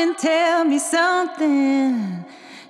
and 0.00 0.18
tell 0.18 0.64
me 0.64 0.78
something. 0.78 2.24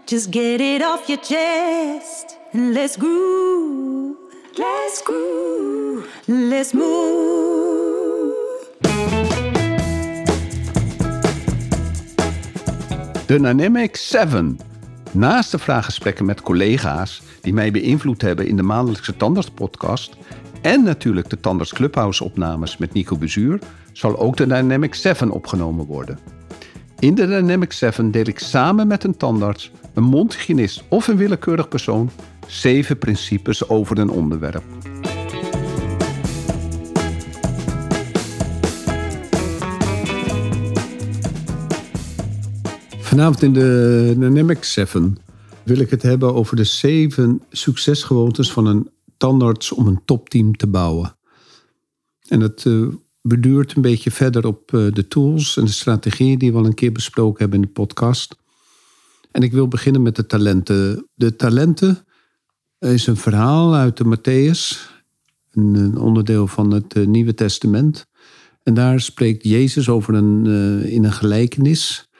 Just 0.04 0.30
get 0.30 0.60
it 0.60 0.82
off 0.82 1.06
your 1.06 1.20
chest 1.20 2.38
and 2.52 2.72
let's 2.72 2.96
groove. 2.96 4.16
Let's 4.56 5.02
groove. 5.02 6.06
Let's 6.26 6.72
move. 6.72 7.68
Dynamic 13.26 13.96
7. 13.96 14.58
Naast 15.12 15.50
de 15.50 15.58
vraaggesprekken 15.58 16.24
met 16.24 16.42
collega's 16.42 17.22
die 17.40 17.52
mij 17.52 17.70
beïnvloed 17.70 18.22
hebben 18.22 18.46
in 18.46 18.56
de 18.56 18.62
maandelijkse 18.62 19.16
Tandarts-podcast 19.16 20.16
en 20.62 20.82
natuurlijk 20.82 21.30
de 21.30 21.40
Tandarts 21.40 21.72
Clubhouse-opnames 21.72 22.76
met 22.76 22.92
Nico 22.92 23.16
Bezuur, 23.16 23.58
zal 23.92 24.18
ook 24.18 24.36
de 24.36 24.46
Dynamic 24.46 24.94
7 24.94 25.30
opgenomen 25.30 25.86
worden. 25.86 26.39
In 27.00 27.14
de 27.14 27.26
Dynamic 27.26 27.72
7 27.72 28.10
deel 28.10 28.26
ik 28.26 28.38
samen 28.38 28.86
met 28.86 29.04
een 29.04 29.16
tandarts, 29.16 29.70
een 29.94 30.02
mondhygiënist 30.02 30.82
of 30.88 31.08
een 31.08 31.16
willekeurig 31.16 31.68
persoon 31.68 32.10
zeven 32.46 32.98
principes 32.98 33.68
over 33.68 33.98
een 33.98 34.10
onderwerp. 34.10 34.62
Vanavond 42.98 43.42
in 43.42 43.52
de 43.52 44.14
Dynamic 44.18 44.64
7 44.64 45.16
wil 45.62 45.78
ik 45.78 45.90
het 45.90 46.02
hebben 46.02 46.34
over 46.34 46.56
de 46.56 46.64
zeven 46.64 47.42
succesgewoontes 47.50 48.52
van 48.52 48.66
een 48.66 48.90
tandarts 49.16 49.72
om 49.72 49.86
een 49.86 50.00
topteam 50.04 50.56
te 50.56 50.66
bouwen. 50.66 51.16
En 52.28 52.40
het 52.40 52.64
uh, 52.64 52.88
beduurt 53.22 53.74
een 53.74 53.82
beetje 53.82 54.10
verder 54.10 54.46
op 54.46 54.72
uh, 54.72 54.92
de 54.92 55.08
tools 55.08 55.56
en 55.56 55.64
de 55.64 55.70
strategieën 55.70 56.38
die 56.38 56.52
we 56.52 56.58
al 56.58 56.64
een 56.66 56.74
keer 56.74 56.92
besproken 56.92 57.38
hebben 57.38 57.60
in 57.60 57.66
de 57.66 57.72
podcast. 57.72 58.36
En 59.30 59.42
ik 59.42 59.52
wil 59.52 59.68
beginnen 59.68 60.02
met 60.02 60.16
de 60.16 60.26
talenten. 60.26 61.08
De 61.14 61.36
talenten 61.36 62.04
is 62.78 63.06
een 63.06 63.16
verhaal 63.16 63.74
uit 63.74 63.96
de 63.96 64.04
Matthäus, 64.04 64.78
een, 65.50 65.74
een 65.74 65.98
onderdeel 65.98 66.46
van 66.46 66.70
het 66.70 66.96
uh, 66.96 67.06
Nieuwe 67.06 67.34
Testament. 67.34 68.06
En 68.62 68.74
daar 68.74 69.00
spreekt 69.00 69.44
Jezus 69.44 69.88
over 69.88 70.14
een, 70.14 70.46
in 70.84 71.04
een 71.04 71.12
gelijkenis 71.12 72.10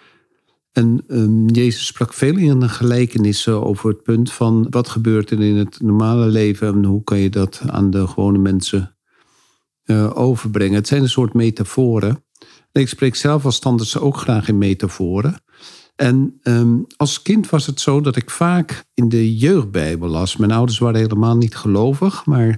en 0.73 1.05
um, 1.09 1.49
Jezus 1.49 1.87
sprak 1.87 2.13
veel 2.13 2.37
in 2.37 2.69
gelijkenissen 2.69 3.65
over 3.65 3.89
het 3.89 4.03
punt 4.03 4.33
van 4.33 4.67
wat 4.71 4.89
gebeurt 4.89 5.31
er 5.31 5.41
in 5.41 5.57
het 5.57 5.81
normale 5.81 6.27
leven 6.27 6.69
en 6.69 6.85
hoe 6.85 7.05
kan 7.05 7.19
je 7.19 7.31
dat 7.31 7.63
aan 7.67 7.91
de 7.91 8.07
gewone 8.07 8.39
mensen 8.39 8.97
uh, 9.91 10.17
overbrengen. 10.17 10.75
Het 10.75 10.89
zijn 10.89 11.03
een 11.03 11.09
soort 11.09 11.35
metaforen. 11.35 12.25
En 12.73 12.81
ik 12.81 12.89
spreek 12.89 13.15
zelf 13.15 13.45
als 13.45 13.55
standaard 13.55 13.99
ook 13.99 14.17
graag 14.17 14.49
in 14.49 14.59
metaforen. 14.59 15.43
En 15.97 16.41
um, 16.43 16.87
als 16.97 17.23
kind 17.23 17.51
was 17.51 17.67
het 17.67 17.81
zo 17.81 18.01
dat 18.01 18.17
ik 18.17 18.31
vaak 18.31 18.85
in 18.95 19.09
de 19.09 19.37
jeugdbijbel 19.37 20.09
las. 20.09 20.37
Mijn 20.37 20.51
ouders 20.51 20.79
waren 20.79 21.01
helemaal 21.01 21.37
niet 21.37 21.57
gelovig, 21.57 22.27
maar 22.27 22.49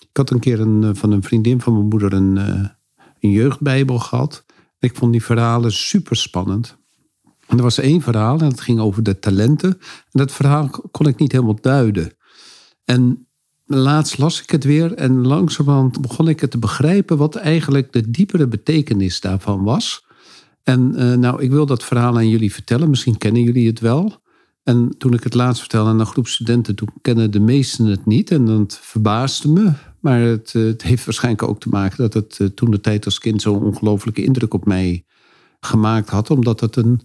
ik 0.00 0.16
had 0.16 0.30
een 0.30 0.40
keer 0.40 0.60
een, 0.60 0.84
eh, 0.84 0.90
van 0.92 1.12
een 1.12 1.22
vriendin 1.22 1.60
van 1.60 1.72
mijn 1.72 1.88
moeder 1.88 2.12
een, 2.12 2.36
uh, 2.36 2.68
een 3.20 3.30
jeugdbijbel 3.30 3.98
gehad. 3.98 4.44
Ik 4.78 4.96
vond 4.96 5.12
die 5.12 5.24
verhalen 5.24 5.72
super 5.72 6.16
spannend. 6.16 6.76
En 7.46 7.56
er 7.56 7.62
was 7.62 7.78
één 7.78 8.00
verhaal 8.00 8.38
en 8.38 8.48
dat 8.48 8.60
ging 8.60 8.80
over 8.80 9.02
de 9.02 9.18
talenten. 9.18 9.70
En 9.70 9.78
dat 10.10 10.32
verhaal 10.32 10.70
kon 10.90 11.06
ik 11.06 11.18
niet 11.18 11.32
helemaal 11.32 11.58
duiden. 11.60 12.16
En 12.84 13.25
laatst 13.66 14.18
las 14.18 14.42
ik 14.42 14.50
het 14.50 14.64
weer 14.64 14.94
en 14.94 15.26
langzamerhand 15.26 16.00
begon 16.00 16.28
ik 16.28 16.40
het 16.40 16.50
te 16.50 16.58
begrijpen 16.58 17.16
wat 17.16 17.34
eigenlijk 17.34 17.92
de 17.92 18.10
diepere 18.10 18.46
betekenis 18.46 19.20
daarvan 19.20 19.62
was. 19.62 20.04
En 20.62 20.92
uh, 20.96 21.14
nou, 21.14 21.42
ik 21.42 21.50
wil 21.50 21.66
dat 21.66 21.84
verhaal 21.84 22.16
aan 22.16 22.28
jullie 22.28 22.52
vertellen. 22.52 22.90
Misschien 22.90 23.18
kennen 23.18 23.42
jullie 23.42 23.66
het 23.66 23.80
wel. 23.80 24.24
En 24.62 24.94
toen 24.98 25.12
ik 25.12 25.24
het 25.24 25.34
laatst 25.34 25.60
vertelde 25.60 25.90
aan 25.90 26.00
een 26.00 26.06
groep 26.06 26.28
studenten, 26.28 26.74
toen 26.74 26.88
kennen 27.02 27.30
de 27.30 27.40
meesten 27.40 27.86
het 27.86 28.06
niet. 28.06 28.30
En 28.30 28.44
dat 28.44 28.78
verbaasde 28.82 29.48
me. 29.48 29.72
Maar 30.00 30.20
het, 30.20 30.52
eh, 30.54 30.62
het 30.62 30.82
heeft 30.82 31.04
waarschijnlijk 31.04 31.48
ook 31.48 31.60
te 31.60 31.68
maken 31.68 31.96
dat 31.96 32.14
het 32.14 32.38
uh, 32.40 32.48
toen 32.48 32.70
de 32.70 32.80
tijd 32.80 33.04
als 33.04 33.18
kind 33.18 33.42
zo'n 33.42 33.62
ongelofelijke 33.62 34.24
indruk 34.24 34.54
op 34.54 34.64
mij 34.64 35.04
gemaakt 35.60 36.10
had. 36.10 36.30
Omdat 36.30 36.60
het 36.60 36.76
een 36.76 37.00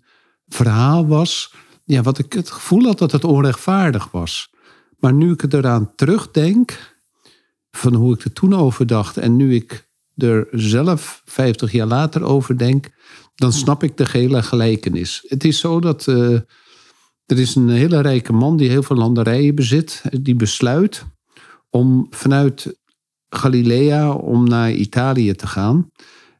verhaal 0.48 1.08
was, 1.08 1.54
ja, 1.84 2.02
wat 2.02 2.18
ik 2.20 2.34
het 2.34 2.52
gevoel 2.52 2.84
had 2.84 2.98
dat 2.98 3.12
het 3.12 3.24
onrechtvaardig 3.24 4.12
was. 4.12 4.54
Maar 5.02 5.14
nu 5.14 5.32
ik 5.32 5.54
eraan 5.54 5.96
terugdenk, 5.96 6.96
van 7.72 7.94
hoe 7.94 8.14
ik 8.14 8.24
er 8.24 8.34
toen 8.34 8.54
over 8.54 8.88
dacht 8.88 9.18
en 9.18 9.36
nu 9.36 9.56
ik 9.56 9.90
er 10.16 10.48
zelf 10.52 11.22
50 11.26 11.72
jaar 11.72 11.88
later 11.88 12.24
over 12.24 12.58
denk, 12.58 12.90
dan 13.36 13.54
snap 13.54 13.84
ik 13.84 13.98
de 13.98 14.06
hele 14.12 14.44
gelijkenis. 14.44 15.24
Het 15.28 15.44
is 15.44 15.60
zo 15.60 15.80
dat 15.80 16.08
uh, 16.08 16.40
er 17.26 17.40
is 17.40 17.56
een 17.56 17.70
hele 17.70 18.02
rijke 18.02 18.34
man 18.34 18.58
die 18.58 18.70
heel 18.70 18.84
veel 18.84 18.96
landerijen 18.96 19.56
bezit, 19.56 20.04
die 20.22 20.36
besluit 20.36 21.06
om 21.70 22.08
vanuit 22.10 22.80
Galilea 23.30 24.12
om 24.12 24.48
naar 24.48 24.72
Italië 24.72 25.34
te 25.34 25.48
gaan. 25.48 25.90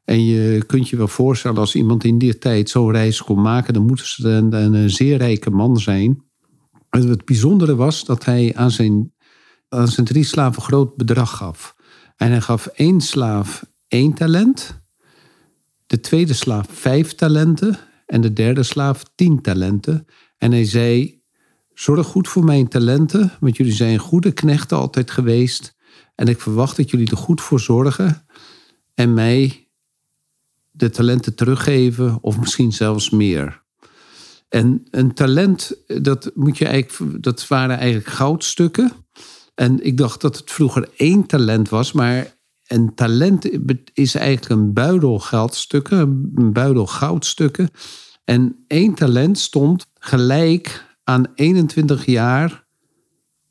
En 0.04 0.26
je 0.26 0.64
kunt 0.66 0.90
je 0.90 0.98
wel 0.98 1.08
voorstellen, 1.08 1.58
als 1.58 1.76
iemand 1.76 2.04
in 2.04 2.18
die 2.18 2.38
tijd 2.38 2.70
zo'n 2.70 2.92
reis 2.92 3.22
kon 3.22 3.42
maken, 3.42 3.74
dan 3.74 3.86
moeten 3.86 4.08
ze 4.08 4.30
een, 4.30 4.90
zeer 4.90 5.18
rijke 5.18 5.50
man 5.50 5.80
zijn. 5.80 6.31
Het 7.00 7.26
bijzondere 7.26 7.76
was 7.76 8.06
dat 8.06 8.26
hij 8.26 8.56
aan 8.56 8.72
zijn, 8.72 9.14
aan 9.70 9.88
zijn 9.88 10.06
drie 10.06 10.24
slaven 10.24 10.62
groot 10.62 10.96
bedrag 10.96 11.38
gaf. 11.38 11.76
En 12.16 12.30
hij 12.30 12.42
gaf 12.42 12.66
één 12.66 13.02
slaaf 13.02 13.66
één 13.88 14.14
talent, 14.14 14.80
de 15.88 16.00
tweede 16.00 16.34
slaaf 16.34 16.68
vijf 16.72 17.16
talenten 17.16 17.78
en 18.06 18.22
de 18.22 18.34
derde 18.34 18.64
slaaf 18.64 19.04
tien 19.16 19.42
talenten. 19.42 20.08
En 20.38 20.52
hij 20.52 20.66
zei: 20.66 21.22
Zorg 21.74 22.08
goed 22.08 22.28
voor 22.28 22.44
mijn 22.44 22.68
talenten, 22.68 23.32
want 23.40 23.58
jullie 23.58 23.74
zijn 23.74 23.98
goede 23.98 24.32
knechten 24.32 24.78
altijd 24.78 25.12
geweest. 25.12 25.76
En 26.16 26.28
ik 26.28 26.42
verwacht 26.42 26.78
dat 26.78 26.90
jullie 26.90 27.12
er 27.12 27.18
goed 27.18 27.42
voor 27.42 27.60
zorgen 27.60 28.26
en 28.94 29.14
mij 29.14 29.68
de 30.72 30.90
talenten 30.90 31.36
teruggeven 31.36 32.18
of 32.22 32.40
misschien 32.40 32.72
zelfs 32.72 33.10
meer. 33.10 33.61
En 34.52 34.88
een 34.90 35.14
talent, 35.14 35.74
dat, 35.88 36.32
moet 36.34 36.58
je 36.58 36.66
eigenlijk, 36.66 37.24
dat 37.24 37.48
waren 37.48 37.78
eigenlijk 37.78 38.10
goudstukken. 38.10 38.92
En 39.56 39.86
ik 39.86 39.98
dacht 39.98 40.22
dat 40.22 40.38
het 40.38 40.52
vroeger 40.52 40.90
één 40.96 41.26
talent 41.26 41.70
was, 41.70 41.92
maar 41.92 42.36
een 42.68 42.94
talent 42.96 43.50
is 43.94 44.16
eigenlijk 44.16 44.50
een 44.50 44.74
buidel 44.74 45.20
geldstukken, 45.20 46.32
een 46.36 46.54
buidel 46.54 46.88
goudstukken. 46.88 47.70
En 48.24 48.64
één 48.68 48.94
talent 48.94 49.40
stond 49.40 49.86
gelijk 50.00 50.86
aan 51.04 51.26
21 51.36 52.06
jaar 52.06 52.66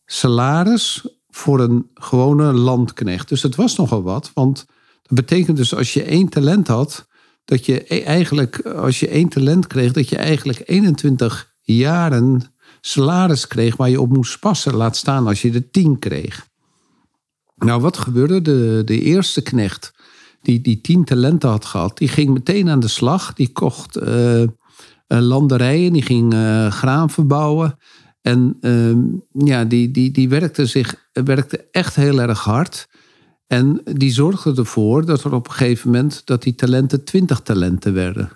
salaris 0.05 1.07
voor 1.29 1.61
een 1.61 1.91
gewone 1.95 2.53
landknecht. 2.53 3.29
Dus 3.29 3.43
het 3.43 3.55
was 3.55 3.77
nogal 3.77 4.03
wat, 4.03 4.31
want 4.35 4.67
dat 5.03 5.15
betekent 5.15 5.57
dus 5.57 5.75
als 5.75 5.93
je 5.93 6.03
één 6.03 6.29
talent 6.29 6.67
had, 6.67 7.09
dat 7.51 7.67
je 7.67 7.95
e- 7.95 8.03
eigenlijk, 8.03 8.61
als 8.61 9.01
je 9.01 9.09
één 9.09 9.29
talent 9.29 9.67
kreeg, 9.67 9.93
dat 9.93 10.09
je 10.09 10.17
eigenlijk 10.17 10.63
21 10.65 11.53
jaren 11.61 12.43
salaris 12.81 13.47
kreeg 13.47 13.77
waar 13.77 13.91
je 13.91 14.01
op 14.01 14.13
moest 14.13 14.41
passen. 14.41 14.75
Laat 14.75 14.97
staan 14.97 15.27
als 15.27 15.43
je 15.43 15.53
er 15.53 15.71
10 15.71 15.99
kreeg. 15.99 16.47
Nou, 17.57 17.81
wat 17.81 17.99
gebeurde? 17.99 18.43
De, 18.43 18.83
de 18.85 19.01
eerste 19.01 19.43
knecht, 19.43 19.93
die, 20.43 20.61
die 20.61 20.81
tien 20.81 21.05
talenten 21.05 21.49
had 21.49 21.65
gehad, 21.65 21.99
die 21.99 22.09
ging 22.09 22.31
meteen 22.31 22.69
aan 22.69 22.81
de 22.81 22.89
slag. 22.89 23.33
Die 23.33 23.53
kocht 23.53 23.97
uh, 23.97 24.45
landerijen, 25.07 25.93
die 25.93 26.03
ging 26.03 26.35
uh, 26.35 26.71
graan 26.71 27.11
verbouwen. 27.11 27.79
En 28.23 28.57
uh, 28.61 29.47
ja, 29.47 29.65
die, 29.65 29.91
die, 29.91 30.11
die 30.11 30.29
werkte, 30.29 30.67
zich, 30.67 30.95
werkte 31.13 31.69
echt 31.71 31.95
heel 31.95 32.21
erg 32.21 32.41
hard. 32.45 32.89
En 33.51 33.81
die 33.85 34.13
zorgde 34.13 34.55
ervoor 34.55 35.07
dat 35.07 35.25
er 35.25 35.35
op 35.35 35.47
een 35.47 35.53
gegeven 35.53 35.91
moment 35.91 36.23
dat 36.25 36.43
die 36.43 36.55
talenten 36.55 37.05
twintig 37.05 37.41
talenten 37.41 37.93
werden. 37.93 38.31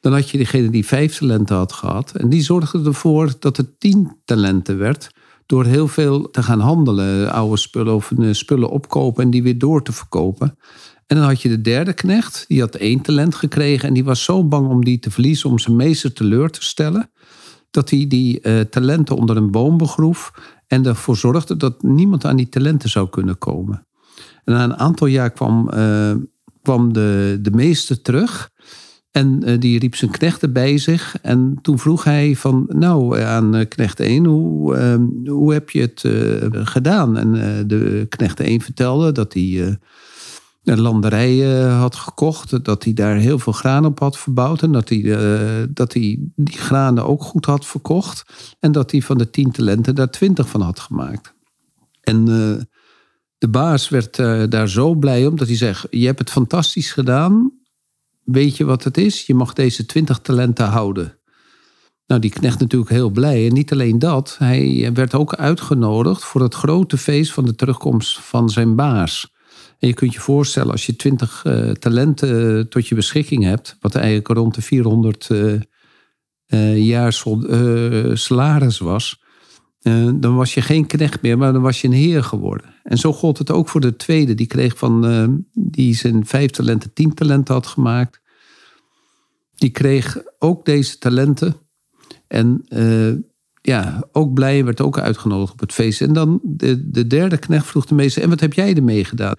Dan 0.00 0.12
had 0.12 0.30
je 0.30 0.36
diegene 0.36 0.70
die 0.70 0.86
vijf 0.86 1.18
talenten 1.18 1.56
had 1.56 1.72
gehad. 1.72 2.12
En 2.14 2.28
die 2.28 2.42
zorgde 2.42 2.84
ervoor 2.84 3.32
dat 3.38 3.56
het 3.56 3.80
tien 3.80 4.16
talenten 4.24 4.78
werd. 4.78 5.10
Door 5.46 5.64
heel 5.64 5.88
veel 5.88 6.30
te 6.30 6.42
gaan 6.42 6.60
handelen. 6.60 7.32
Oude 7.32 7.56
spullen 7.56 7.94
of 7.94 8.10
eh, 8.10 8.32
spullen 8.32 8.70
opkopen 8.70 9.24
en 9.24 9.30
die 9.30 9.42
weer 9.42 9.58
door 9.58 9.82
te 9.82 9.92
verkopen. 9.92 10.58
En 11.06 11.16
dan 11.16 11.26
had 11.26 11.42
je 11.42 11.48
de 11.48 11.60
derde 11.60 11.92
knecht. 11.92 12.44
Die 12.48 12.60
had 12.60 12.74
één 12.74 13.00
talent 13.00 13.34
gekregen. 13.34 13.88
En 13.88 13.94
die 13.94 14.04
was 14.04 14.24
zo 14.24 14.44
bang 14.44 14.68
om 14.68 14.84
die 14.84 14.98
te 14.98 15.10
verliezen. 15.10 15.50
Om 15.50 15.58
zijn 15.58 15.76
meester 15.76 16.12
teleur 16.12 16.50
te 16.50 16.62
stellen. 16.62 17.10
Dat 17.70 17.90
hij 17.90 18.06
die 18.08 18.40
uh, 18.42 18.60
talenten 18.60 19.16
onder 19.16 19.36
een 19.36 19.50
boom 19.50 19.76
begroef. 19.76 20.32
En 20.66 20.86
ervoor 20.86 21.16
zorgde 21.16 21.56
dat 21.56 21.82
niemand 21.82 22.24
aan 22.24 22.36
die 22.36 22.48
talenten 22.48 22.88
zou 22.88 23.08
kunnen 23.08 23.38
komen. 23.38 23.86
En 24.44 24.52
na 24.52 24.64
een 24.64 24.76
aantal 24.76 25.06
jaar 25.06 25.30
kwam, 25.30 25.70
uh, 25.74 26.14
kwam 26.62 26.92
de, 26.92 27.38
de 27.42 27.50
meester 27.50 28.02
terug. 28.02 28.52
En 29.10 29.48
uh, 29.48 29.60
die 29.60 29.78
riep 29.78 29.94
zijn 29.94 30.10
knechten 30.10 30.52
bij 30.52 30.78
zich. 30.78 31.16
En 31.22 31.58
toen 31.62 31.78
vroeg 31.78 32.04
hij 32.04 32.36
van, 32.36 32.66
nou, 32.68 33.20
aan 33.20 33.56
uh, 33.56 33.64
knecht 33.68 34.00
1, 34.00 34.24
hoe, 34.24 34.76
uh, 34.76 35.30
hoe 35.30 35.52
heb 35.52 35.70
je 35.70 35.80
het 35.80 36.04
gedaan? 36.68 37.16
En 37.16 37.32
de 37.68 38.06
knecht 38.08 38.40
1 38.40 38.60
vertelde 38.60 39.12
dat 39.12 39.32
hij 39.32 39.78
een 40.64 40.80
landerij 40.80 41.62
eh, 41.62 41.80
had 41.80 41.96
gekocht. 41.96 42.64
Dat 42.64 42.84
hij 42.84 42.92
daar 42.92 43.16
heel 43.16 43.38
veel 43.38 43.52
graan 43.52 43.84
op 43.84 43.98
had 43.98 44.18
verbouwd. 44.18 44.62
En 44.62 44.72
dat 44.72 44.88
hij, 44.88 45.02
dat 45.70 45.92
hij 45.92 46.18
die 46.34 46.58
granen 46.58 47.06
ook 47.06 47.22
goed 47.22 47.44
had 47.44 47.66
verkocht. 47.66 48.24
En 48.60 48.72
dat 48.72 48.90
hij 48.90 49.02
van 49.02 49.18
de 49.18 49.30
tien 49.30 49.50
talenten 49.50 49.94
daar 49.94 50.10
twintig 50.10 50.48
van 50.48 50.60
had 50.60 50.80
gemaakt. 50.80 51.34
En 52.00 52.24
de 53.38 53.48
baas 53.48 53.88
werd 53.88 54.16
daar 54.50 54.68
zo 54.68 54.94
blij 54.94 55.26
om 55.26 55.36
dat 55.36 55.46
hij 55.46 55.56
zegt: 55.56 55.86
Je 55.90 56.06
hebt 56.06 56.18
het 56.18 56.30
fantastisch 56.30 56.92
gedaan. 56.92 57.52
Weet 58.24 58.56
je 58.56 58.64
wat 58.64 58.84
het 58.84 58.98
is? 58.98 59.26
Je 59.26 59.34
mag 59.34 59.52
deze 59.52 59.86
twintig 59.86 60.18
talenten 60.18 60.66
houden. 60.66 61.18
Nou, 62.06 62.20
die 62.20 62.30
knecht 62.30 62.60
natuurlijk 62.60 62.90
heel 62.90 63.10
blij. 63.10 63.46
En 63.46 63.52
niet 63.52 63.72
alleen 63.72 63.98
dat, 63.98 64.36
hij 64.38 64.90
werd 64.94 65.14
ook 65.14 65.34
uitgenodigd 65.34 66.24
voor 66.24 66.42
het 66.42 66.54
grote 66.54 66.98
feest 66.98 67.32
van 67.32 67.44
de 67.44 67.54
terugkomst 67.54 68.20
van 68.20 68.50
zijn 68.50 68.74
baas. 68.74 69.32
En 69.78 69.88
je 69.88 69.94
kunt 69.94 70.12
je 70.12 70.20
voorstellen, 70.20 70.72
als 70.72 70.86
je 70.86 70.96
twintig 70.96 71.44
uh, 71.46 71.70
talenten 71.70 72.56
uh, 72.56 72.60
tot 72.60 72.88
je 72.88 72.94
beschikking 72.94 73.44
hebt, 73.44 73.76
wat 73.80 73.94
eigenlijk 73.94 74.28
rond 74.28 74.54
de 74.54 74.62
400 74.62 75.28
uh, 76.48 76.86
jaar 76.86 77.12
salaris 78.12 78.78
was, 78.78 79.22
dan 80.14 80.34
was 80.34 80.54
je 80.54 80.60
geen 80.60 80.86
knecht 80.86 81.22
meer, 81.22 81.38
maar 81.38 81.52
dan 81.52 81.62
was 81.62 81.80
je 81.80 81.86
een 81.86 81.94
heer 81.94 82.24
geworden. 82.24 82.74
En 82.82 82.98
zo 82.98 83.12
gold 83.12 83.38
het 83.38 83.50
ook 83.50 83.68
voor 83.68 83.80
de 83.80 83.96
tweede. 83.96 84.34
Die 84.34 84.46
kreeg 84.46 84.78
van, 84.78 85.44
die 85.52 85.94
zijn 85.94 86.26
vijf 86.26 86.50
talenten, 86.50 86.92
tien 86.92 87.14
talenten 87.14 87.54
had 87.54 87.66
gemaakt. 87.66 88.20
Die 89.54 89.70
kreeg 89.70 90.18
ook 90.38 90.64
deze 90.64 90.98
talenten. 90.98 91.56
En 92.26 92.64
ja, 93.62 94.04
ook 94.12 94.34
blij, 94.34 94.64
werd 94.64 94.80
ook 94.80 94.98
uitgenodigd 94.98 95.52
op 95.52 95.60
het 95.60 95.72
feest. 95.72 96.00
En 96.00 96.12
dan 96.12 96.40
de, 96.42 96.90
de 96.90 97.06
derde 97.06 97.38
knecht 97.38 97.66
vroeg 97.66 97.86
de 97.86 97.94
meester, 97.94 98.22
en 98.22 98.28
wat 98.28 98.40
heb 98.40 98.52
jij 98.52 98.74
ermee 98.74 99.04
gedaan? 99.04 99.34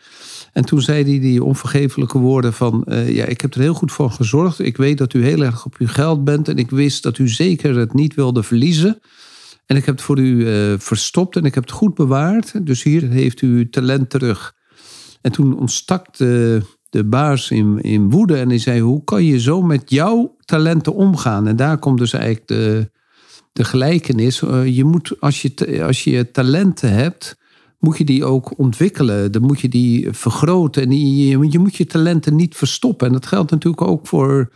En 0.54 0.66
toen 0.66 0.82
zei 0.82 1.04
hij 1.04 1.20
die 1.20 1.44
onvergeeflijke 1.44 2.18
woorden 2.18 2.54
van, 2.54 2.84
ja, 2.88 3.26
ik 3.26 3.42
heb 3.42 3.54
er 3.54 3.62
heel 3.62 3.74
goed 3.74 3.92
voor 3.92 4.12
gezorgd. 4.12 4.60
Ik 4.60 4.78
weet 4.78 4.98
dat 4.98 5.14
u 5.14 5.24
heel 5.24 5.42
erg 5.42 5.66
op 5.66 5.76
uw 5.78 5.88
geld 5.88 6.24
bent 6.24 6.48
en 6.48 6.58
ik 6.58 6.70
wist 6.70 7.04
dat 7.04 7.18
u 7.18 7.30
zeker 7.30 7.78
het 7.78 7.94
niet 7.94 8.14
wilde 8.14 8.44
verliezen. 8.44 9.00
En 9.66 9.76
ik 9.76 9.86
heb 9.86 9.96
het 9.96 10.04
voor 10.04 10.20
u 10.20 10.36
uh, 10.36 10.74
verstopt 10.78 11.36
en 11.36 11.44
ik 11.44 11.54
heb 11.54 11.64
het 11.64 11.74
goed 11.74 11.94
bewaard. 11.94 12.66
Dus 12.66 12.84
hier 12.84 13.10
heeft 13.10 13.42
u 13.42 13.70
talent 13.70 14.10
terug. 14.10 14.54
En 15.22 15.32
toen 15.32 15.58
ontstak 15.58 16.18
de, 16.18 16.62
de 16.90 17.04
baas 17.04 17.52
in, 17.52 17.82
in 17.82 18.10
woede 18.10 18.38
en 18.38 18.50
hij 18.50 18.58
zei, 18.58 18.82
hoe 18.82 19.04
kan 19.04 19.24
je 19.24 19.40
zo 19.40 19.62
met 19.62 19.90
jouw 19.90 20.36
talenten 20.46 20.94
omgaan? 20.94 21.48
En 21.48 21.56
daar 21.56 21.78
komt 21.78 21.98
dus 21.98 22.14
eigenlijk 22.14 22.48
de 22.48 22.94
de 23.56 23.64
gelijkenis. 23.64 24.42
Uh, 24.42 24.76
je 24.76 24.84
moet, 24.84 25.14
als 25.20 25.42
je, 25.42 25.84
als 25.86 26.04
je 26.04 26.32
talenten 26.32 26.92
hebt, 26.92 27.38
moet 27.80 27.98
je 27.98 28.04
die 28.04 28.26
ook 28.26 28.60
ontwikkelen. 28.60 29.32
Dan 29.32 29.42
moet 29.42 29.60
je 29.60 29.70
die 29.70 30.12
vergroten. 30.12 30.84
En 30.84 30.90
die, 30.90 31.28
je 31.50 31.60
moet 31.60 31.76
je 31.76 31.86
talenten 31.86 32.36
niet 32.36 32.56
verstoppen. 32.56 33.08
En 33.08 33.14
dat 33.14 33.26
geldt 33.26 33.52
natuurlijk 33.52 33.82
ook 33.82 34.08
voor 34.08 34.52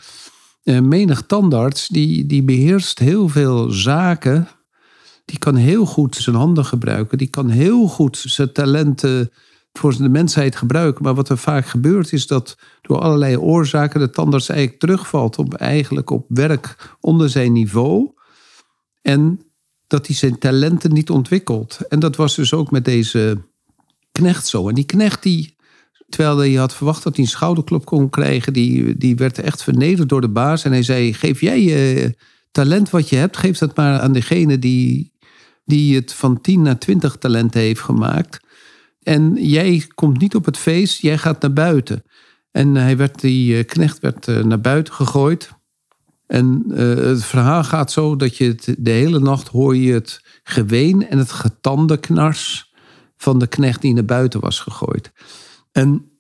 uh, 0.63 0.79
menig 0.79 1.21
tandarts. 1.21 1.87
Die, 1.87 2.25
die 2.25 2.43
beheerst 2.43 2.99
heel 2.99 3.27
veel 3.27 3.69
zaken. 3.69 4.47
Die 5.29 5.39
kan 5.39 5.55
heel 5.55 5.85
goed 5.85 6.15
zijn 6.15 6.35
handen 6.35 6.65
gebruiken. 6.65 7.17
Die 7.17 7.27
kan 7.27 7.49
heel 7.49 7.87
goed 7.87 8.17
zijn 8.17 8.51
talenten 8.51 9.31
voor 9.73 9.97
de 9.97 10.09
mensheid 10.09 10.55
gebruiken. 10.55 11.03
Maar 11.03 11.15
wat 11.15 11.29
er 11.29 11.37
vaak 11.37 11.65
gebeurt 11.65 12.13
is 12.13 12.27
dat 12.27 12.57
door 12.81 12.99
allerlei 12.99 13.37
oorzaken 13.37 13.99
de 13.99 14.09
tandarts 14.09 14.49
eigenlijk 14.49 14.79
terugvalt 14.79 15.37
op 15.37 15.53
eigenlijk 15.53 16.09
op 16.09 16.25
werk 16.27 16.95
onder 16.99 17.29
zijn 17.29 17.51
niveau. 17.51 18.11
En 19.01 19.41
dat 19.87 20.07
hij 20.07 20.15
zijn 20.15 20.37
talenten 20.37 20.93
niet 20.93 21.09
ontwikkelt. 21.09 21.79
En 21.89 21.99
dat 21.99 22.15
was 22.15 22.35
dus 22.35 22.53
ook 22.53 22.71
met 22.71 22.85
deze 22.85 23.37
knecht 24.11 24.47
zo. 24.47 24.67
En 24.69 24.75
die 24.75 24.85
knecht 24.85 25.23
die, 25.23 25.55
terwijl 26.07 26.37
hij 26.37 26.53
had 26.53 26.73
verwacht 26.73 27.03
dat 27.03 27.15
hij 27.15 27.23
een 27.23 27.29
schouderklop 27.29 27.85
kon 27.85 28.09
krijgen, 28.09 28.53
die, 28.53 28.97
die 28.97 29.15
werd 29.15 29.39
echt 29.39 29.63
vernederd 29.63 30.09
door 30.09 30.21
de 30.21 30.29
baas. 30.29 30.63
En 30.63 30.71
hij 30.71 30.83
zei, 30.83 31.13
geef 31.13 31.41
jij 31.41 31.61
je 31.61 32.15
talent 32.51 32.89
wat 32.89 33.09
je 33.09 33.15
hebt, 33.15 33.37
geef 33.37 33.57
dat 33.57 33.75
maar 33.75 33.99
aan 33.99 34.13
degene 34.13 34.59
die, 34.59 35.11
die 35.69 35.95
het 35.95 36.13
van 36.13 36.41
10 36.41 36.61
naar 36.61 36.77
20 36.77 37.15
talenten 37.15 37.59
heeft 37.59 37.81
gemaakt. 37.81 38.39
En 39.03 39.33
jij 39.35 39.87
komt 39.95 40.19
niet 40.19 40.35
op 40.35 40.45
het 40.45 40.57
feest, 40.57 41.01
jij 41.01 41.17
gaat 41.17 41.41
naar 41.41 41.53
buiten. 41.53 42.03
En 42.51 42.75
hij 42.75 42.97
werd, 42.97 43.21
die 43.21 43.57
eh, 43.57 43.65
knecht 43.65 43.99
werd 43.99 44.27
eh, 44.27 44.43
naar 44.43 44.61
buiten 44.61 44.93
gegooid. 44.93 45.49
En 46.27 46.63
uh, 46.67 46.95
het 46.95 47.25
verhaal 47.25 47.63
gaat 47.63 47.91
zo 47.91 48.15
dat 48.15 48.37
je 48.37 48.75
de 48.77 48.91
hele 48.91 49.19
nacht 49.19 49.47
hoor 49.47 49.75
je 49.75 49.93
het 49.93 50.21
geween 50.43 51.09
en 51.09 51.17
het 51.17 51.31
getandenknars 51.31 52.73
van 53.17 53.39
de 53.39 53.47
knecht 53.47 53.81
die 53.81 53.93
naar 53.93 54.05
buiten 54.05 54.39
was 54.39 54.59
gegooid. 54.59 55.11
En 55.71 56.11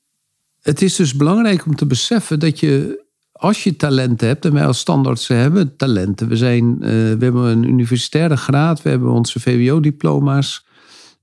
het 0.61 0.81
is 0.81 0.95
dus 0.95 1.15
belangrijk 1.15 1.65
om 1.65 1.75
te 1.75 1.85
beseffen 1.85 2.39
dat 2.39 2.59
je, 2.59 3.03
als 3.39 3.63
je 3.63 3.75
talenten 3.75 4.27
hebt, 4.27 4.45
en 4.45 4.53
wij 4.53 4.65
als 4.65 4.79
standaards 4.79 5.27
hebben 5.27 5.75
talenten. 5.75 6.27
We, 6.27 6.37
zijn, 6.37 6.65
uh, 6.73 6.79
we 6.89 7.17
hebben 7.19 7.43
een 7.43 7.63
universitaire 7.63 8.37
graad, 8.37 8.81
we 8.81 8.89
hebben 8.89 9.11
onze 9.11 9.39
VWO-diploma's. 9.39 10.65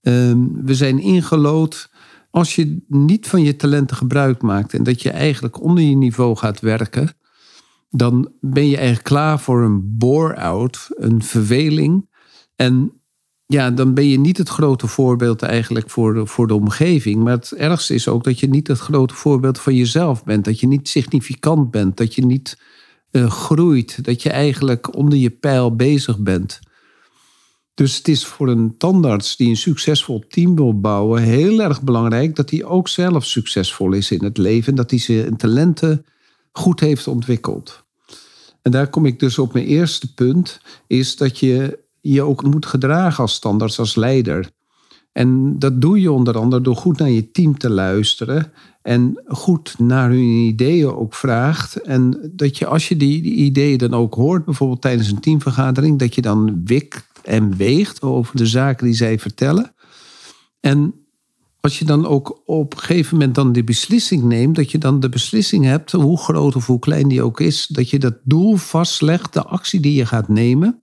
Uh, 0.02 0.12
we 0.64 0.74
zijn 0.74 0.98
ingelood. 0.98 1.90
Als 2.30 2.54
je 2.54 2.84
niet 2.88 3.28
van 3.28 3.42
je 3.42 3.56
talenten 3.56 3.96
gebruik 3.96 4.42
maakt 4.42 4.74
en 4.74 4.82
dat 4.82 5.02
je 5.02 5.10
eigenlijk 5.10 5.62
onder 5.62 5.84
je 5.84 5.96
niveau 5.96 6.36
gaat 6.36 6.60
werken, 6.60 7.16
dan 7.90 8.32
ben 8.40 8.68
je 8.68 8.76
eigenlijk 8.76 9.06
klaar 9.06 9.40
voor 9.40 9.62
een 9.62 9.96
bore-out, 9.98 10.88
een 10.90 11.22
verveling. 11.22 12.08
En 12.54 12.92
ja, 13.46 13.70
dan 13.70 13.94
ben 13.94 14.08
je 14.08 14.18
niet 14.18 14.38
het 14.38 14.48
grote 14.48 14.86
voorbeeld 14.86 15.42
eigenlijk 15.42 15.90
voor 15.90 16.14
de, 16.14 16.26
voor 16.26 16.46
de 16.46 16.54
omgeving. 16.54 17.22
Maar 17.22 17.32
het 17.32 17.52
ergste 17.52 17.94
is 17.94 18.08
ook 18.08 18.24
dat 18.24 18.40
je 18.40 18.48
niet 18.48 18.66
het 18.66 18.78
grote 18.78 19.14
voorbeeld 19.14 19.60
van 19.60 19.74
jezelf 19.74 20.24
bent. 20.24 20.44
Dat 20.44 20.60
je 20.60 20.66
niet 20.66 20.88
significant 20.88 21.70
bent. 21.70 21.96
Dat 21.96 22.14
je 22.14 22.24
niet 22.24 22.58
uh, 23.12 23.30
groeit. 23.30 24.04
Dat 24.04 24.22
je 24.22 24.30
eigenlijk 24.30 24.96
onder 24.96 25.18
je 25.18 25.30
pijl 25.30 25.76
bezig 25.76 26.18
bent. 26.18 26.60
Dus 27.74 27.96
het 27.96 28.08
is 28.08 28.24
voor 28.24 28.48
een 28.48 28.76
tandarts 28.76 29.36
die 29.36 29.48
een 29.48 29.56
succesvol 29.56 30.24
team 30.28 30.56
wil 30.56 30.80
bouwen 30.80 31.22
heel 31.22 31.60
erg 31.60 31.82
belangrijk 31.82 32.36
dat 32.36 32.50
hij 32.50 32.64
ook 32.64 32.88
zelf 32.88 33.24
succesvol 33.24 33.92
is 33.92 34.10
in 34.10 34.24
het 34.24 34.38
leven. 34.38 34.68
En 34.68 34.74
dat 34.74 34.90
hij 34.90 34.98
zijn 34.98 35.36
talenten 35.36 36.04
goed 36.52 36.80
heeft 36.80 37.06
ontwikkeld. 37.06 37.84
En 38.62 38.70
daar 38.70 38.90
kom 38.90 39.06
ik 39.06 39.20
dus 39.20 39.38
op 39.38 39.52
mijn 39.52 39.66
eerste 39.66 40.14
punt, 40.14 40.60
is 40.86 41.16
dat 41.16 41.38
je 41.38 41.84
je 42.12 42.22
ook 42.22 42.42
moet 42.42 42.66
gedragen 42.66 43.22
als 43.22 43.34
standaard, 43.34 43.78
als 43.78 43.94
leider. 43.94 44.50
En 45.12 45.58
dat 45.58 45.80
doe 45.80 46.00
je 46.00 46.12
onder 46.12 46.38
andere 46.38 46.62
door 46.62 46.76
goed 46.76 46.98
naar 46.98 47.10
je 47.10 47.30
team 47.30 47.58
te 47.58 47.70
luisteren 47.70 48.52
en 48.82 49.22
goed 49.26 49.78
naar 49.78 50.08
hun 50.08 50.18
ideeën 50.18 50.94
ook 50.94 51.14
vraagt. 51.14 51.76
En 51.76 52.30
dat 52.32 52.58
je 52.58 52.66
als 52.66 52.88
je 52.88 52.96
die, 52.96 53.22
die 53.22 53.34
ideeën 53.34 53.78
dan 53.78 53.94
ook 53.94 54.14
hoort, 54.14 54.44
bijvoorbeeld 54.44 54.80
tijdens 54.80 55.10
een 55.10 55.20
teamvergadering, 55.20 55.98
dat 55.98 56.14
je 56.14 56.22
dan 56.22 56.62
wikt 56.64 57.06
en 57.22 57.56
weegt 57.56 58.02
over 58.02 58.36
de 58.36 58.46
zaken 58.46 58.86
die 58.86 58.94
zij 58.94 59.18
vertellen. 59.18 59.74
En 60.60 60.94
als 61.60 61.78
je 61.78 61.84
dan 61.84 62.06
ook 62.06 62.42
op 62.44 62.72
een 62.72 62.78
gegeven 62.78 63.16
moment 63.16 63.34
dan 63.34 63.52
de 63.52 63.64
beslissing 63.64 64.22
neemt, 64.22 64.56
dat 64.56 64.70
je 64.70 64.78
dan 64.78 65.00
de 65.00 65.08
beslissing 65.08 65.64
hebt, 65.64 65.92
hoe 65.92 66.18
groot 66.18 66.56
of 66.56 66.66
hoe 66.66 66.78
klein 66.78 67.08
die 67.08 67.22
ook 67.22 67.40
is, 67.40 67.66
dat 67.66 67.90
je 67.90 67.98
dat 67.98 68.14
doel 68.22 68.56
vastlegt, 68.56 69.32
de 69.32 69.42
actie 69.42 69.80
die 69.80 69.94
je 69.94 70.06
gaat 70.06 70.28
nemen. 70.28 70.80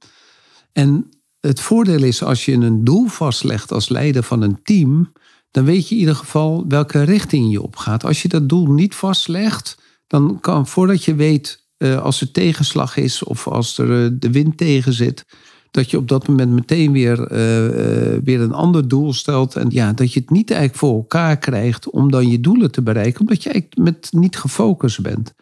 En 0.72 1.13
het 1.48 1.60
voordeel 1.60 2.04
is 2.04 2.24
als 2.24 2.46
je 2.46 2.54
een 2.54 2.84
doel 2.84 3.08
vastlegt 3.08 3.72
als 3.72 3.90
leider 3.90 4.24
van 4.24 4.42
een 4.42 4.60
team, 4.64 5.12
dan 5.52 5.66
weet 5.66 5.88
je 5.88 5.96
in 5.96 6.00
ieder 6.00 6.16
geval 6.16 6.66
welke 6.68 7.04
richting 7.04 7.52
je 7.52 7.62
op 7.62 7.76
gaat. 7.76 8.06
Als 8.06 8.22
je 8.22 8.28
dat 8.28 8.50
doel 8.50 8.68
niet 8.68 8.96
vastlegt, 8.96 9.78
dan 10.08 10.40
kan 10.40 10.68
voordat 10.68 11.04
je 11.04 11.16
weet 11.16 11.64
eh, 11.78 12.02
als 12.02 12.22
er 12.22 12.32
tegenslag 12.32 12.98
is 12.98 13.24
of 13.24 13.48
als 13.48 13.78
er 13.78 14.06
eh, 14.06 14.12
de 14.14 14.32
wind 14.32 14.58
tegen 14.58 14.94
zit, 14.94 15.26
dat 15.72 15.92
je 15.92 15.98
op 15.98 16.08
dat 16.08 16.28
moment 16.28 16.52
meteen 16.52 16.92
weer, 16.92 17.20
uh, 17.20 18.20
weer 18.24 18.42
een 18.42 18.54
ander 18.54 18.88
doel 18.88 19.14
stelt. 19.14 19.56
En 19.56 19.70
ja, 19.70 19.94
dat 19.94 20.14
je 20.14 20.20
het 20.20 20.30
niet 20.30 20.52
eigenlijk 20.52 20.80
voor 20.80 20.96
elkaar 20.96 21.38
krijgt 21.38 21.90
om 21.90 22.12
dan 22.12 22.30
je 22.30 22.40
doelen 22.40 22.72
te 22.72 22.82
bereiken, 22.82 23.20
omdat 23.20 23.44
je 23.44 23.50
eigenlijk 23.50 23.82
met 23.82 24.10
niet 24.12 24.38
gefocust 24.38 25.02
bent. 25.02 25.34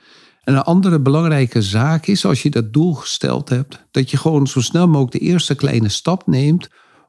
En 0.41 0.53
een 0.53 0.61
andere 0.61 0.99
belangrijke 0.99 1.61
zaak 1.61 2.05
is, 2.05 2.25
als 2.25 2.41
je 2.41 2.49
dat 2.49 2.73
doel 2.73 2.93
gesteld 2.93 3.49
hebt, 3.49 3.85
dat 3.91 4.11
je 4.11 4.17
gewoon 4.17 4.47
zo 4.47 4.61
snel 4.61 4.87
mogelijk 4.87 5.11
de 5.11 5.19
eerste 5.19 5.55
kleine 5.55 5.89
stap 5.89 6.27
neemt 6.27 6.67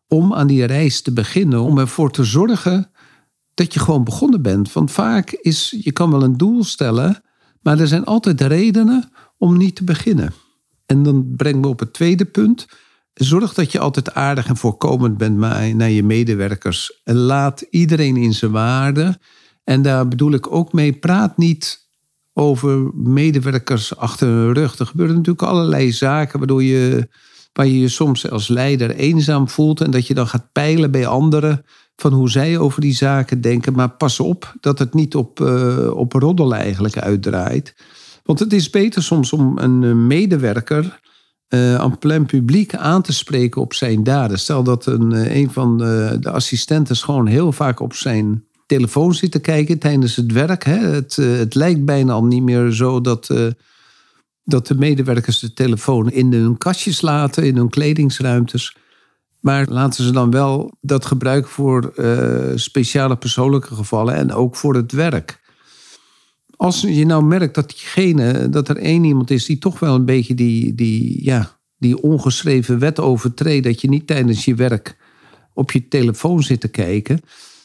om 0.09 0.35
aan 0.35 0.47
die 0.47 0.65
reis 0.65 1.03
te 1.03 1.13
beginnen. 1.13 1.61
Om 1.61 1.79
ervoor 1.79 2.11
te 2.11 2.25
zorgen 2.25 2.91
dat 3.55 3.73
je 3.73 3.81
gewoon 3.81 4.05
begonnen 4.05 4.43
bent. 4.43 4.73
Want 4.73 4.91
vaak 4.91 5.31
is, 5.31 5.77
je 5.81 5.93
kan 5.93 6.11
wel 6.11 6.23
een 6.23 6.37
doel 6.37 6.65
stellen, 6.65 7.23
maar 7.61 7.81
er 7.81 7.89
zijn 7.89 8.05
altijd 8.05 8.41
redenen 8.41 9.11
om 9.39 9.57
niet 9.57 9.77
te 9.77 9.85
beginnen. 9.85 10.33
En 10.87 11.03
dan 11.03 11.35
brengen 11.37 11.63
we 11.63 11.69
op 11.69 11.79
het 11.79 11.93
tweede 11.93 12.25
punt. 12.25 12.67
Zorg 13.15 13.55
dat 13.55 13.73
je 13.73 13.79
altijd 13.79 14.15
aardig 14.15 14.47
en 14.47 14.57
voorkomend 14.57 15.17
bent 15.17 15.37
naar 15.37 15.91
je 15.91 16.03
medewerkers. 16.03 17.01
En 17.05 17.17
laat 17.17 17.61
iedereen 17.61 18.17
in 18.17 18.35
zijn 18.35 18.51
waarde. 18.51 19.19
En 19.65 19.83
daar 19.83 20.09
bedoel 20.09 20.33
ik 20.33 20.53
ook 20.53 20.73
mee, 20.73 20.93
praat 20.93 21.37
niet 21.37 21.82
over 22.35 22.91
medewerkers 22.95 23.97
achter 23.97 24.29
hun 24.29 24.53
rug. 24.53 24.79
Er 24.79 24.87
gebeuren 24.87 25.15
natuurlijk 25.15 25.49
allerlei 25.49 25.93
zaken 25.93 26.39
waardoor 26.39 26.63
je, 26.63 27.09
waar 27.53 27.67
je 27.67 27.81
je 27.81 27.89
soms 27.89 28.31
als 28.31 28.49
leider 28.49 28.91
eenzaam 28.91 29.49
voelt. 29.49 29.81
En 29.81 29.91
dat 29.91 30.07
je 30.07 30.15
dan 30.15 30.27
gaat 30.27 30.53
peilen 30.53 30.91
bij 30.91 31.07
anderen 31.07 31.65
van 31.97 32.13
hoe 32.13 32.31
zij 32.31 32.59
over 32.59 32.81
die 32.81 32.95
zaken 32.95 33.41
denken. 33.41 33.73
Maar 33.73 33.91
pas 33.91 34.21
op 34.21 34.55
dat 34.61 34.79
het 34.79 34.95
niet 34.95 35.15
op, 35.15 35.41
uh, 35.41 35.91
op 35.91 36.13
roddel 36.13 36.55
eigenlijk 36.55 36.99
uitdraait. 36.99 37.75
Want 38.25 38.39
het 38.39 38.53
is 38.53 38.71
beter 38.71 39.03
soms 39.03 39.33
om 39.33 39.59
een 39.59 40.07
medewerker 40.07 41.01
uh, 41.49 41.75
aan 41.75 41.99
plein 41.99 42.27
publiek 42.27 42.75
aan 42.75 43.03
te 43.03 43.13
spreken 43.13 43.61
op 43.61 43.75
zijn 43.75 44.03
daden. 44.03 44.39
Stel 44.39 44.63
dat 44.63 44.87
een, 44.87 45.37
een 45.37 45.51
van 45.51 45.79
de, 45.79 46.17
de 46.21 46.31
assistenten 46.31 46.97
gewoon 46.97 47.27
heel 47.27 47.53
vaak 47.53 47.81
op 47.81 47.95
zijn 47.95 48.45
telefoon 48.67 49.15
zit 49.15 49.31
te 49.31 49.41
kijken 49.41 49.79
tijdens 49.79 50.17
het 50.17 50.33
werk. 50.33 50.65
Hè. 50.65 50.79
Het, 50.79 51.17
het 51.17 51.55
lijkt 51.55 51.85
bijna 51.85 52.13
al 52.13 52.25
niet 52.25 52.43
meer 52.43 52.71
zo 52.71 53.01
dat 53.01 53.29
dat 54.45 54.67
de 54.67 54.75
medewerkers 54.75 55.39
de 55.39 55.53
telefoon 55.53 56.11
in 56.11 56.33
hun 56.33 56.59
kastjes 56.59 57.01
laten, 57.01 57.45
in 57.45 57.57
hun 57.57 57.69
kledingsruimtes. 57.69 58.77
Maar 59.41 59.67
laten 59.69 60.05
ze 60.05 60.11
dan 60.11 60.31
wel 60.31 60.77
dat 60.81 61.07
gebruiken 61.07 61.51
voor 61.51 61.93
uh, 61.97 62.53
speciale 62.55 63.17
persoonlijke 63.17 63.75
gevallen 63.75 64.15
en 64.15 64.33
ook 64.33 64.57
voor 64.57 64.75
het 64.75 64.93
werk. 64.93 65.41
Als 66.57 66.81
je 66.81 67.07
nou 67.07 67.25
merkt 67.25 67.55
dat 67.55 67.69
diegene, 67.69 68.49
dat 68.49 68.69
er 68.69 68.77
één 68.77 69.05
iemand 69.05 69.31
is 69.31 69.47
die 69.47 69.59
toch 69.59 69.79
wel 69.79 69.95
een 69.95 70.05
beetje 70.05 70.35
die, 70.35 70.75
die, 70.75 71.25
ja, 71.25 71.59
die 71.79 72.03
ongeschreven 72.03 72.79
wet 72.79 73.01
overtreedt, 73.01 73.65
dat 73.65 73.81
je 73.81 73.89
niet 73.89 74.07
tijdens 74.07 74.45
je 74.45 74.55
werk 74.55 74.97
op 75.55 75.71
je 75.73 75.89
telefoon 75.89 76.43
zit 76.43 76.61
te 76.61 76.69
kijken, 76.69 77.21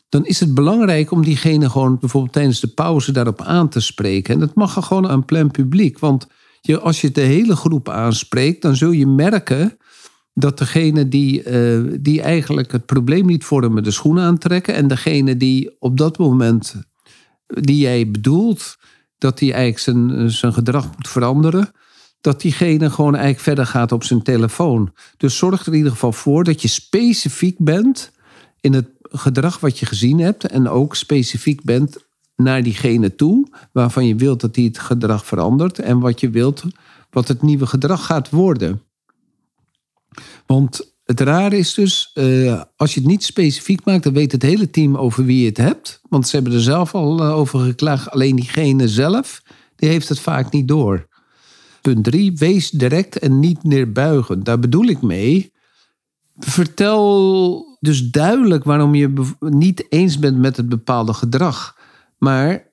dan 0.09 0.25
is 0.25 0.39
het 0.39 0.53
belangrijk 0.53 1.11
om 1.11 1.23
diegene 1.23 1.69
gewoon 1.69 1.99
bijvoorbeeld 1.99 2.33
tijdens 2.33 2.59
de 2.59 2.67
pauze 2.67 3.11
daarop 3.11 3.41
aan 3.41 3.69
te 3.69 3.79
spreken. 3.79 4.33
En 4.33 4.39
dat 4.39 4.55
mag 4.55 4.85
gewoon 4.87 5.07
aan 5.07 5.25
plein 5.25 5.51
publiek, 5.51 5.99
want 5.99 6.27
je, 6.61 6.79
als 6.79 7.01
je 7.01 7.11
de 7.11 7.21
hele 7.21 7.55
groep 7.55 7.89
aanspreekt, 7.89 8.61
dan 8.61 8.75
zul 8.75 8.91
je 8.91 9.07
merken 9.07 9.77
dat 10.33 10.57
degene 10.57 11.07
die, 11.07 11.43
uh, 11.43 11.97
die 11.99 12.21
eigenlijk 12.21 12.71
het 12.71 12.85
probleem 12.85 13.25
niet 13.25 13.43
vormen, 13.43 13.83
de 13.83 13.91
schoenen 13.91 14.23
aantrekken. 14.23 14.73
En 14.73 14.87
degene 14.87 15.37
die 15.37 15.75
op 15.79 15.97
dat 15.97 16.17
moment, 16.17 16.75
die 17.47 17.77
jij 17.77 18.11
bedoelt, 18.11 18.77
dat 19.17 19.37
die 19.37 19.53
eigenlijk 19.53 19.83
zijn, 19.83 20.31
zijn 20.31 20.53
gedrag 20.53 20.85
moet 20.95 21.07
veranderen. 21.07 21.71
Dat 22.21 22.41
diegene 22.41 22.89
gewoon 22.89 23.13
eigenlijk 23.13 23.43
verder 23.43 23.65
gaat 23.65 23.91
op 23.91 24.03
zijn 24.03 24.21
telefoon. 24.21 24.93
Dus 25.17 25.37
zorg 25.37 25.61
er 25.61 25.71
in 25.71 25.77
ieder 25.77 25.91
geval 25.91 26.11
voor 26.11 26.43
dat 26.43 26.61
je 26.61 26.67
specifiek 26.67 27.55
bent 27.59 28.11
in 28.61 28.73
het 28.73 28.87
gedrag 29.09 29.59
wat 29.59 29.79
je 29.79 29.85
gezien 29.85 30.19
hebt. 30.19 30.47
En 30.47 30.69
ook 30.69 30.95
specifiek 30.95 31.63
bent 31.63 31.97
naar 32.35 32.63
diegene 32.63 33.15
toe 33.15 33.47
waarvan 33.71 34.05
je 34.05 34.15
wilt 34.15 34.41
dat 34.41 34.55
hij 34.55 34.65
het 34.65 34.79
gedrag 34.79 35.25
verandert 35.25 35.79
en 35.79 35.99
wat 35.99 36.19
je 36.19 36.29
wilt 36.29 36.63
wat 37.09 37.27
het 37.27 37.41
nieuwe 37.41 37.65
gedrag 37.65 38.05
gaat 38.05 38.29
worden. 38.29 38.81
Want 40.45 40.95
het 41.03 41.19
rare 41.19 41.57
is 41.57 41.73
dus, 41.73 42.11
uh, 42.13 42.61
als 42.75 42.93
je 42.93 42.99
het 42.99 43.09
niet 43.09 43.23
specifiek 43.23 43.85
maakt, 43.85 44.03
dan 44.03 44.13
weet 44.13 44.31
het 44.31 44.41
hele 44.41 44.69
team 44.69 44.97
over 44.97 45.25
wie 45.25 45.39
je 45.39 45.45
het 45.45 45.57
hebt. 45.57 46.01
Want 46.09 46.27
ze 46.27 46.35
hebben 46.35 46.53
er 46.53 46.61
zelf 46.61 46.95
al 46.95 47.23
uh, 47.23 47.35
over 47.35 47.59
geklaagd. 47.59 48.09
Alleen 48.09 48.35
diegene 48.35 48.87
zelf, 48.87 49.41
die 49.75 49.89
heeft 49.89 50.09
het 50.09 50.19
vaak 50.19 50.51
niet 50.51 50.67
door. 50.67 51.07
Punt 51.81 52.03
drie, 52.03 52.37
wees 52.37 52.69
direct 52.69 53.19
en 53.19 53.39
niet 53.39 53.63
neerbuigend. 53.63 54.45
Daar 54.45 54.59
bedoel 54.59 54.85
ik 54.85 55.01
mee. 55.01 55.51
Vertel 56.37 57.65
dus 57.79 58.10
duidelijk 58.10 58.63
waarom 58.63 58.96
je 58.96 59.13
niet 59.39 59.86
eens 59.89 60.19
bent 60.19 60.38
met 60.38 60.57
het 60.57 60.69
bepaalde 60.69 61.13
gedrag. 61.13 61.77
Maar 62.17 62.72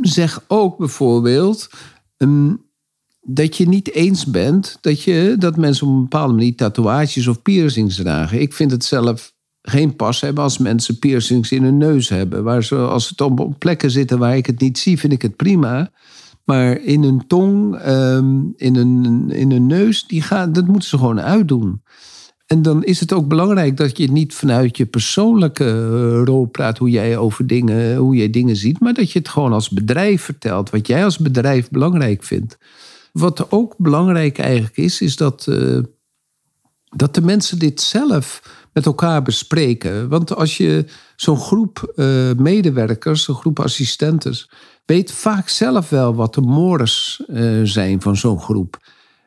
zeg 0.00 0.44
ook 0.48 0.78
bijvoorbeeld 0.78 1.70
um, 2.16 2.64
dat 3.28 3.56
je 3.56 3.68
niet 3.68 3.92
eens 3.92 4.26
bent 4.26 4.78
dat, 4.80 5.02
je, 5.02 5.36
dat 5.38 5.56
mensen 5.56 5.86
op 5.86 5.92
een 5.92 6.02
bepaalde 6.02 6.34
manier 6.34 6.56
tatoeages 6.56 7.26
of 7.26 7.42
piercings 7.42 7.96
dragen. 7.96 8.40
Ik 8.40 8.52
vind 8.52 8.70
het 8.70 8.84
zelf 8.84 9.34
geen 9.62 9.96
pas 9.96 10.20
hebben 10.20 10.44
als 10.44 10.58
mensen 10.58 10.98
piercings 10.98 11.52
in 11.52 11.62
hun 11.62 11.76
neus 11.76 12.08
hebben. 12.08 12.44
Waar 12.44 12.64
ze, 12.64 12.76
als 12.76 13.08
het 13.08 13.20
op 13.20 13.54
plekken 13.58 13.90
zitten 13.90 14.18
waar 14.18 14.36
ik 14.36 14.46
het 14.46 14.60
niet 14.60 14.78
zie, 14.78 14.98
vind 14.98 15.12
ik 15.12 15.22
het 15.22 15.36
prima. 15.36 15.90
Maar 16.44 16.80
in 16.80 17.02
hun 17.02 17.26
tong, 17.26 17.86
um, 17.86 18.52
in, 18.56 18.76
hun, 18.76 19.30
in 19.30 19.50
hun 19.50 19.66
neus, 19.66 20.06
die 20.06 20.22
gaan, 20.22 20.52
dat 20.52 20.66
moeten 20.66 20.88
ze 20.88 20.98
gewoon 20.98 21.20
uitdoen. 21.20 21.82
En 22.46 22.62
dan 22.62 22.84
is 22.84 23.00
het 23.00 23.12
ook 23.12 23.28
belangrijk 23.28 23.76
dat 23.76 23.98
je 23.98 24.10
niet 24.10 24.34
vanuit 24.34 24.76
je 24.76 24.86
persoonlijke 24.86 25.64
eh, 25.64 26.24
rol 26.24 26.46
praat 26.46 26.78
hoe 26.78 26.90
jij 26.90 27.16
over 27.16 27.46
dingen, 27.46 27.96
hoe 27.96 28.16
jij 28.16 28.30
dingen 28.30 28.56
ziet, 28.56 28.80
maar 28.80 28.94
dat 28.94 29.12
je 29.12 29.18
het 29.18 29.28
gewoon 29.28 29.52
als 29.52 29.70
bedrijf 29.70 30.22
vertelt, 30.22 30.70
wat 30.70 30.86
jij 30.86 31.04
als 31.04 31.18
bedrijf 31.18 31.70
belangrijk 31.70 32.24
vindt. 32.24 32.58
Wat 33.12 33.50
ook 33.50 33.74
belangrijk 33.76 34.38
eigenlijk 34.38 34.76
is, 34.76 35.00
is 35.00 35.16
dat, 35.16 35.46
uh, 35.48 35.82
dat 36.88 37.14
de 37.14 37.20
mensen 37.20 37.58
dit 37.58 37.80
zelf 37.80 38.42
met 38.72 38.86
elkaar 38.86 39.22
bespreken. 39.22 40.08
Want 40.08 40.34
als 40.34 40.56
je 40.56 40.84
zo'n 41.16 41.40
groep 41.40 41.92
uh, 41.96 42.32
medewerkers, 42.32 43.28
een 43.28 43.34
groep 43.34 43.60
assistenten, 43.60 44.36
weet 44.84 45.12
vaak 45.12 45.48
zelf 45.48 45.88
wel 45.88 46.14
wat 46.14 46.34
de 46.34 46.40
mores 46.40 47.22
zijn 47.62 48.00
van 48.02 48.16
zo'n 48.16 48.40
groep. 48.40 48.78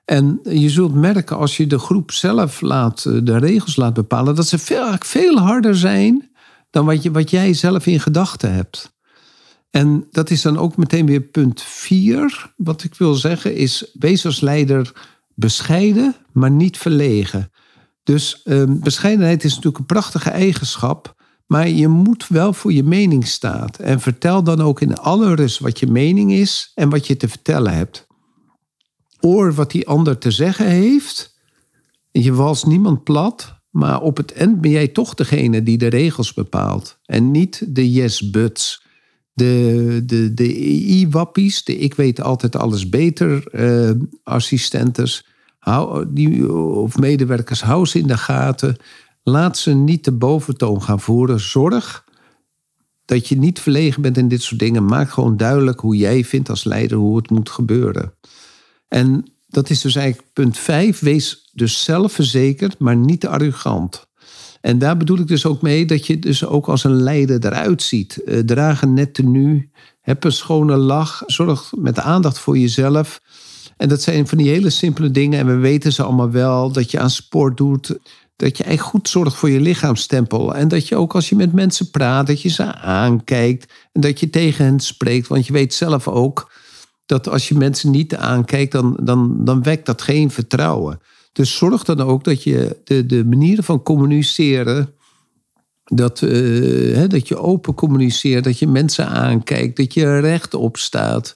En 0.10 0.40
je 0.44 0.70
zult 0.70 0.94
merken 0.94 1.38
als 1.38 1.58
je 1.58 1.68
de 1.68 1.80
groep 1.80 2.12
zelf 2.12 2.62
laat, 2.62 3.06
eh, 3.06 3.18
de 3.24 3.38
regels 3.38 3.76
laat 3.76 3.94
bepalen, 3.94 4.36
dat 4.36 4.48
ze 4.48 4.58
veel, 4.58 4.96
veel 5.00 5.38
harder 5.38 5.76
zijn 5.76 6.30
dan 6.70 6.86
wat, 6.86 7.04
je, 7.04 7.12
wat 7.12 7.30
jij 7.30 7.54
zelf 7.54 7.86
in 7.86 8.00
gedachten 8.00 8.54
hebt. 8.54 8.98
En 9.70 10.08
dat 10.12 10.30
is 10.30 10.42
dan 10.42 10.58
ook 10.58 10.78
meteen 10.78 11.06
weer 11.06 11.22
punt 11.22 11.62
vier. 11.62 12.52
Wat 12.56 12.84
ik 12.84 12.96
wil 12.96 13.14
zeggen 13.14 13.56
is, 13.56 13.92
wees 13.94 14.26
als 14.26 14.40
leider 14.40 14.92
bescheiden, 15.36 16.16
maar 16.32 16.52
niet 16.52 16.78
verlegen. 16.78 17.52
Dus 18.04 18.42
eh, 18.44 18.64
bescheidenheid 18.68 19.44
is 19.44 19.50
natuurlijk 19.50 19.78
een 19.78 19.86
prachtige 19.86 20.30
eigenschap, 20.30 21.16
maar 21.46 21.68
je 21.70 21.88
moet 21.88 22.28
wel 22.28 22.54
voor 22.54 22.74
je 22.74 22.84
mening 22.84 23.28
staan. 23.28 23.70
En 23.80 24.00
vertel 24.00 24.44
dan 24.44 24.62
ook 24.62 24.82
in 24.82 24.98
alle 24.98 25.36
rust 25.36 25.60
wat 25.60 25.80
je 25.80 25.88
mening 25.88 26.32
is 26.32 26.72
en 26.76 26.90
wat 26.90 27.08
je 27.08 27.18
te 27.18 27.30
vertellen 27.30 27.74
hebt 27.74 28.08
oor 29.22 29.54
wat 29.54 29.72
die 29.72 29.88
ander 29.88 30.18
te 30.18 30.32
zeggen 30.32 30.66
heeft. 30.66 31.38
Je 32.12 32.34
wals 32.34 32.64
niemand 32.64 33.04
plat, 33.04 33.60
maar 33.70 34.02
op 34.02 34.18
het 34.18 34.34
eind 34.34 34.62
ben 34.62 34.72
jij 34.72 34.88
toch 34.88 35.14
degene 35.14 35.64
die 35.64 35.78
de 35.78 35.88
regels 35.88 36.34
bepaalt. 36.34 37.00
En 37.06 37.32
niet 37.32 37.76
de 37.76 37.92
yes-buts. 37.92 38.88
De, 39.34 40.02
de, 40.06 40.34
de 40.34 40.56
i-wappies, 40.90 41.64
de 41.64 41.78
ik 41.78 41.94
weet 41.94 42.22
altijd 42.22 42.56
alles 42.56 42.90
beter 42.90 43.44
uh, 43.52 43.92
assistentes 44.24 45.26
hou, 45.60 46.06
die, 46.14 46.54
of 46.54 46.98
medewerkers, 46.98 47.62
hou 47.62 47.86
ze 47.86 48.00
in 48.00 48.08
de 48.08 48.18
gaten. 48.18 48.78
Laat 49.24 49.58
ze 49.58 49.74
niet 49.74 50.04
de 50.04 50.12
boventoon 50.12 50.82
gaan 50.82 51.00
voeren. 51.00 51.40
Zorg 51.40 52.06
dat 53.06 53.28
je 53.28 53.38
niet 53.38 53.60
verlegen 53.60 54.02
bent 54.02 54.18
in 54.18 54.28
dit 54.28 54.42
soort 54.42 54.60
dingen. 54.60 54.86
Maak 54.86 55.10
gewoon 55.10 55.38
duidelijk 55.38 55.80
hoe 55.80 55.96
jij 55.96 56.24
vindt 56.24 56.50
als 56.50 56.64
leider 56.64 56.98
hoe 56.98 57.18
het 57.18 57.30
moet 57.30 57.50
gebeuren. 57.50 58.14
En 58.90 59.26
dat 59.48 59.70
is 59.70 59.82
dus 59.82 59.96
eigenlijk 59.96 60.34
punt 60.34 60.58
vijf. 60.58 61.00
Wees 61.00 61.50
dus 61.54 61.84
zelfverzekerd, 61.84 62.80
maar 62.80 62.96
niet 62.96 63.28
arrogant. 63.28 64.08
En 64.62 64.80
daar 64.80 64.98
bedoel 64.98 65.18
ik 65.18 65.28
dus 65.28 65.46
ook 65.46 65.62
mee 65.62 65.86
dat 65.86 66.08
je 66.08 66.20
dus 66.20 66.46
ook 66.46 66.68
als 66.68 66.84
een 66.84 67.02
leider 67.02 67.46
eruit 67.46 67.82
ziet. 67.82 68.22
Uh, 68.26 68.40
draag 68.40 68.82
een 68.82 68.94
net 68.94 69.14
tenue, 69.14 69.70
heb 70.02 70.24
een 70.24 70.32
schone 70.32 70.78
lach, 70.78 71.24
zorg 71.26 71.72
met 71.78 72.00
aandacht 72.00 72.40
voor 72.40 72.58
jezelf. 72.58 73.22
En 73.78 73.90
dat 73.90 74.02
zijn 74.02 74.28
van 74.28 74.38
die 74.38 74.50
hele 74.50 74.70
simpele 74.70 75.12
dingen. 75.12 75.40
En 75.40 75.46
we 75.46 75.56
weten 75.56 75.94
ze 75.94 76.04
allemaal 76.04 76.32
wel. 76.32 76.72
Dat 76.72 76.92
je 76.92 77.00
aan 77.00 77.10
sport 77.10 77.58
doet. 77.58 77.98
Dat 78.36 78.58
je 78.58 78.64
echt 78.64 78.82
goed 78.82 79.10
zorgt 79.10 79.36
voor 79.36 79.50
je 79.50 79.60
lichaamstempel. 79.60 80.56
En 80.56 80.68
dat 80.68 80.88
je 80.88 80.96
ook 80.96 81.16
als 81.16 81.30
je 81.30 81.36
met 81.36 81.54
mensen 81.54 81.92
praat, 81.92 82.28
dat 82.28 82.42
je 82.42 82.50
ze 82.50 82.74
aankijkt. 82.76 83.74
En 83.92 84.02
dat 84.02 84.20
je 84.20 84.30
tegen 84.30 84.66
hen 84.66 84.80
spreekt. 84.80 85.28
Want 85.28 85.48
je 85.48 85.54
weet 85.54 85.74
zelf 85.74 86.08
ook 86.08 86.52
dat 87.10 87.30
als 87.30 87.48
je 87.48 87.56
mensen 87.56 87.92
niet 87.92 88.16
aankijkt, 88.16 88.72
dan, 88.72 89.00
dan, 89.04 89.46
dan 89.46 89.64
wekt 89.64 89.86
dat 89.86 90.02
geen 90.02 90.32
vertrouwen. 90.32 91.00
Dus 91.32 91.58
zorg 91.58 91.84
dan 91.84 92.02
ook 92.02 92.24
dat 92.24 92.44
je 92.44 92.78
de, 92.84 93.06
de 93.06 93.26
manieren 93.26 93.64
van 93.64 93.84
communiceren. 93.84 94.94
Dat, 95.84 96.20
hè, 96.20 97.08
dat 97.08 97.28
je 97.28 97.38
open 97.38 97.74
communiceert, 97.74 98.44
dat 98.44 98.60
je 98.60 98.68
mensen 98.68 99.08
aankijkt, 99.08 99.78
dat 99.78 99.94
je 99.94 100.20
rechtop 100.20 100.78
staat. 100.78 101.36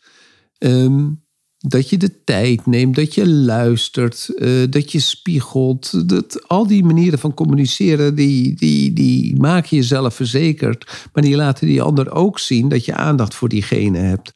Um, 0.57 1.21
dat 1.57 1.89
je 1.89 1.97
de 1.97 2.23
tijd 2.23 2.65
neemt, 2.65 2.95
dat 2.95 3.13
je 3.13 3.29
luistert, 3.29 4.29
uh, 4.35 4.63
dat 4.69 4.91
je 4.91 4.99
spiegelt. 4.99 6.09
Dat, 6.09 6.47
al 6.47 6.67
die 6.67 6.83
manieren 6.83 7.19
van 7.19 7.33
communiceren, 7.33 8.15
die, 8.15 8.55
die, 8.55 8.93
die 8.93 9.39
maken 9.39 9.77
jezelf 9.77 10.15
verzekerd. 10.15 11.09
Maar 11.13 11.23
die 11.23 11.35
laten 11.35 11.67
die 11.67 11.81
ander 11.81 12.11
ook 12.11 12.39
zien 12.39 12.69
dat 12.69 12.85
je 12.85 12.95
aandacht 12.95 13.35
voor 13.35 13.49
diegene 13.49 13.97
hebt. 13.97 14.33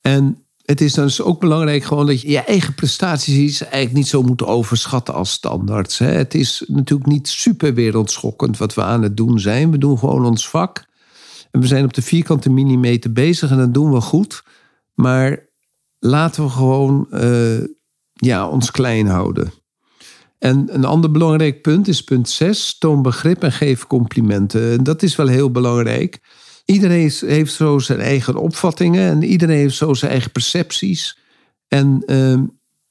En 0.00 0.42
het 0.68 0.80
is 0.80 0.92
dus 0.92 1.22
ook 1.22 1.40
belangrijk 1.40 1.84
gewoon 1.84 2.06
dat 2.06 2.20
je 2.20 2.30
je 2.30 2.38
eigen 2.38 2.74
prestaties 2.74 3.62
eigenlijk 3.62 3.92
niet 3.92 4.08
zo 4.08 4.22
moet 4.22 4.44
overschatten 4.44 5.14
als 5.14 5.30
standaard. 5.30 5.98
Het 5.98 6.34
is 6.34 6.64
natuurlijk 6.66 7.08
niet 7.08 7.28
super 7.28 7.74
wereldschokkend 7.74 8.58
wat 8.58 8.74
we 8.74 8.82
aan 8.82 9.02
het 9.02 9.16
doen 9.16 9.40
zijn. 9.40 9.70
We 9.70 9.78
doen 9.78 9.98
gewoon 9.98 10.24
ons 10.24 10.48
vak. 10.48 10.84
En 11.50 11.60
we 11.60 11.66
zijn 11.66 11.84
op 11.84 11.94
de 11.94 12.02
vierkante 12.02 12.50
millimeter 12.50 13.12
bezig 13.12 13.50
en 13.50 13.56
dat 13.56 13.74
doen 13.74 13.92
we 13.92 14.00
goed. 14.00 14.42
Maar 14.94 15.48
laten 15.98 16.44
we 16.44 16.50
gewoon 16.50 17.06
uh, 17.10 17.64
ja, 18.12 18.48
ons 18.48 18.70
klein 18.70 19.06
houden. 19.06 19.52
En 20.38 20.74
een 20.74 20.84
ander 20.84 21.10
belangrijk 21.10 21.62
punt 21.62 21.88
is 21.88 22.02
punt 22.02 22.28
6. 22.28 22.78
Toon 22.78 23.02
begrip 23.02 23.42
en 23.42 23.52
geef 23.52 23.86
complimenten. 23.86 24.72
En 24.72 24.84
dat 24.84 25.02
is 25.02 25.16
wel 25.16 25.26
heel 25.26 25.50
belangrijk. 25.50 26.20
Iedereen 26.70 27.12
heeft 27.20 27.52
zo 27.52 27.78
zijn 27.78 28.00
eigen 28.00 28.36
opvattingen 28.36 29.10
en 29.10 29.22
iedereen 29.22 29.56
heeft 29.56 29.76
zo 29.76 29.94
zijn 29.94 30.10
eigen 30.10 30.30
percepties. 30.30 31.18
En 31.68 32.02
uh, 32.06 32.40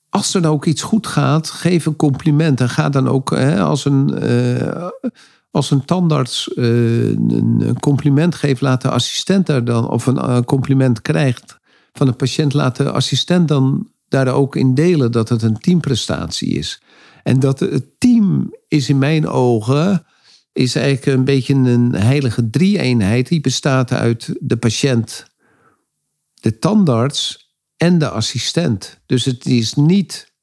als 0.09 0.33
er 0.33 0.41
nou 0.41 0.53
ook 0.53 0.65
iets 0.65 0.81
goed 0.81 1.07
gaat, 1.07 1.49
geef 1.49 1.85
een 1.85 1.95
compliment. 1.95 2.61
En 2.61 2.69
ga 2.69 2.89
dan 2.89 3.07
ook 3.07 3.29
hè, 3.29 3.61
als, 3.61 3.85
een, 3.85 4.29
uh, 4.29 4.87
als 5.51 5.71
een 5.71 5.85
tandarts 5.85 6.51
uh, 6.55 7.09
een 7.09 7.77
compliment 7.79 8.35
geeft, 8.35 8.61
laat 8.61 8.81
de 8.81 8.89
assistent 8.89 9.45
daar 9.45 9.63
dan, 9.63 9.89
of 9.89 10.05
een 10.05 10.45
compliment 10.45 11.01
krijgt 11.01 11.57
van 11.93 12.07
een 12.07 12.15
patiënt, 12.15 12.53
laat 12.53 12.75
de 12.75 12.91
assistent 12.91 13.47
dan 13.47 13.87
daar 14.07 14.27
ook 14.27 14.55
in 14.55 14.73
delen 14.73 15.11
dat 15.11 15.29
het 15.29 15.41
een 15.41 15.59
teamprestatie 15.59 16.49
is. 16.49 16.81
En 17.23 17.39
dat 17.39 17.59
het 17.59 17.99
team 17.99 18.53
is 18.67 18.89
in 18.89 18.97
mijn 18.97 19.27
ogen 19.27 20.05
is 20.57 20.75
eigenlijk 20.75 21.17
een 21.17 21.25
beetje 21.25 21.53
een 21.53 21.95
heilige 21.95 22.49
drie-eenheid. 22.49 23.27
Die 23.27 23.41
bestaat 23.41 23.91
uit 23.91 24.35
de 24.39 24.57
patiënt, 24.57 25.25
de 26.33 26.59
tandarts 26.59 27.51
en 27.77 27.97
de 27.97 28.09
assistent. 28.09 28.99
Dus 29.05 29.25
het 29.25 29.45
is 29.45 29.73
niet 29.73 30.33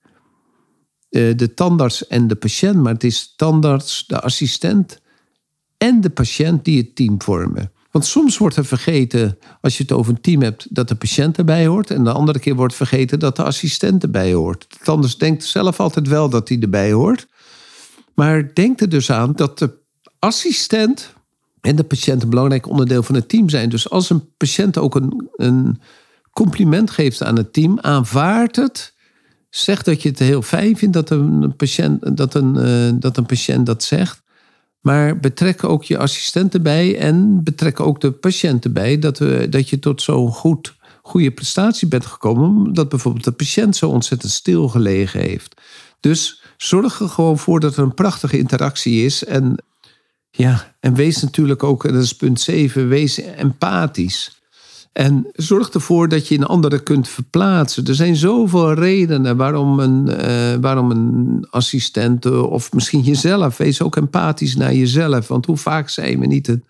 uh, 1.10 1.36
de 1.36 1.54
tandarts 1.54 2.06
en 2.06 2.28
de 2.28 2.34
patiënt, 2.34 2.76
maar 2.76 2.92
het 2.92 3.04
is 3.04 3.32
tandarts, 3.36 4.06
de 4.06 4.20
assistent 4.20 5.00
en 5.78 6.00
de 6.00 6.10
patiënt 6.10 6.64
die 6.64 6.78
het 6.78 6.96
team 6.96 7.22
vormen. 7.22 7.72
Want 7.90 8.06
soms 8.06 8.38
wordt 8.38 8.56
er 8.56 8.64
vergeten, 8.64 9.38
als 9.60 9.76
je 9.76 9.82
het 9.82 9.92
over 9.92 10.12
een 10.12 10.20
team 10.20 10.42
hebt, 10.42 10.66
dat 10.74 10.88
de 10.88 10.94
patiënt 10.94 11.38
erbij 11.38 11.66
hoort. 11.66 11.90
En 11.90 12.04
de 12.04 12.12
andere 12.12 12.38
keer 12.38 12.54
wordt 12.54 12.74
vergeten 12.74 13.18
dat 13.18 13.36
de 13.36 13.42
assistent 13.42 14.02
erbij 14.02 14.32
hoort. 14.32 14.66
De 14.68 14.76
tandarts 14.82 15.18
denkt 15.18 15.44
zelf 15.44 15.80
altijd 15.80 16.08
wel 16.08 16.28
dat 16.28 16.48
hij 16.48 16.58
erbij 16.60 16.92
hoort. 16.92 17.26
Maar 18.14 18.54
denk 18.54 18.80
er 18.80 18.88
dus 18.88 19.10
aan 19.10 19.32
dat 19.32 19.58
de 19.58 19.82
assistent 20.24 21.12
en 21.60 21.76
de 21.76 21.84
patiënt 21.84 22.22
een 22.22 22.30
belangrijk 22.30 22.68
onderdeel 22.68 23.02
van 23.02 23.14
het 23.14 23.28
team 23.28 23.48
zijn. 23.48 23.68
Dus 23.68 23.90
als 23.90 24.10
een 24.10 24.28
patiënt 24.36 24.78
ook 24.78 24.94
een, 24.94 25.30
een 25.36 25.80
compliment 26.32 26.90
geeft 26.90 27.22
aan 27.22 27.36
het 27.36 27.52
team, 27.52 27.78
aanvaard 27.80 28.56
het. 28.56 28.92
Zeg 29.50 29.82
dat 29.82 30.02
je 30.02 30.08
het 30.08 30.18
heel 30.18 30.42
fijn 30.42 30.76
vindt 30.76 30.94
dat 30.94 31.10
een 31.10 31.54
patiënt 31.56 32.16
dat, 32.16 32.34
een, 32.34 32.56
uh, 32.56 33.00
dat 33.00 33.16
een 33.16 33.26
patiënt 33.26 33.66
dat 33.66 33.82
zegt. 33.82 34.22
Maar 34.80 35.18
betrek 35.20 35.64
ook 35.64 35.84
je 35.84 35.98
assistent 35.98 36.54
erbij 36.54 36.98
en 36.98 37.44
betrek 37.44 37.80
ook 37.80 38.00
de 38.00 38.12
patiënt 38.12 38.64
erbij. 38.64 38.98
Dat, 38.98 39.18
we, 39.18 39.46
dat 39.48 39.68
je 39.68 39.78
tot 39.78 40.02
zo'n 40.02 40.30
goed, 40.32 40.74
goede 41.02 41.30
prestatie 41.30 41.88
bent 41.88 42.06
gekomen. 42.06 42.72
Dat 42.72 42.88
bijvoorbeeld 42.88 43.24
de 43.24 43.32
patiënt 43.32 43.76
zo 43.76 43.88
ontzettend 43.88 44.32
stilgelegen 44.32 45.20
heeft. 45.20 45.60
Dus 46.00 46.42
zorg 46.56 47.00
er 47.00 47.08
gewoon 47.08 47.38
voor 47.38 47.60
dat 47.60 47.76
er 47.76 47.82
een 47.82 47.94
prachtige 47.94 48.38
interactie 48.38 49.04
is. 49.04 49.24
En, 49.24 49.56
ja, 50.36 50.74
en 50.80 50.94
wees 50.94 51.22
natuurlijk 51.22 51.62
ook, 51.62 51.82
dat 51.82 52.02
is 52.02 52.14
punt 52.14 52.40
7, 52.40 52.88
wees 52.88 53.20
empathisch. 53.20 54.42
En 54.92 55.26
zorg 55.32 55.68
ervoor 55.68 56.08
dat 56.08 56.28
je 56.28 56.34
in 56.34 56.44
anderen 56.44 56.82
kunt 56.82 57.08
verplaatsen. 57.08 57.86
Er 57.86 57.94
zijn 57.94 58.16
zoveel 58.16 58.72
redenen 58.72 59.36
waarom 59.36 59.78
een, 59.78 60.08
uh, 60.08 60.60
waarom 60.60 60.90
een 60.90 61.46
assistent 61.50 62.26
of 62.26 62.72
misschien 62.72 63.00
jezelf, 63.00 63.56
wees 63.56 63.82
ook 63.82 63.96
empathisch 63.96 64.56
naar 64.56 64.74
jezelf. 64.74 65.28
Want 65.28 65.46
hoe 65.46 65.56
vaak 65.56 65.88
zijn 65.88 66.20
we 66.20 66.26
niet 66.26 66.48
een, 66.48 66.64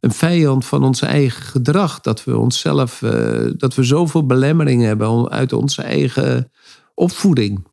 een 0.00 0.12
vijand 0.12 0.64
van 0.64 0.84
ons 0.84 1.00
eigen 1.00 1.42
gedrag? 1.42 2.00
Dat 2.00 2.24
we 2.24 2.38
onszelf, 2.38 3.02
uh, 3.02 3.50
dat 3.56 3.74
we 3.74 3.82
zoveel 3.82 4.26
belemmeringen 4.26 4.86
hebben 4.86 5.28
uit 5.28 5.52
onze 5.52 5.82
eigen 5.82 6.50
opvoeding. 6.94 7.66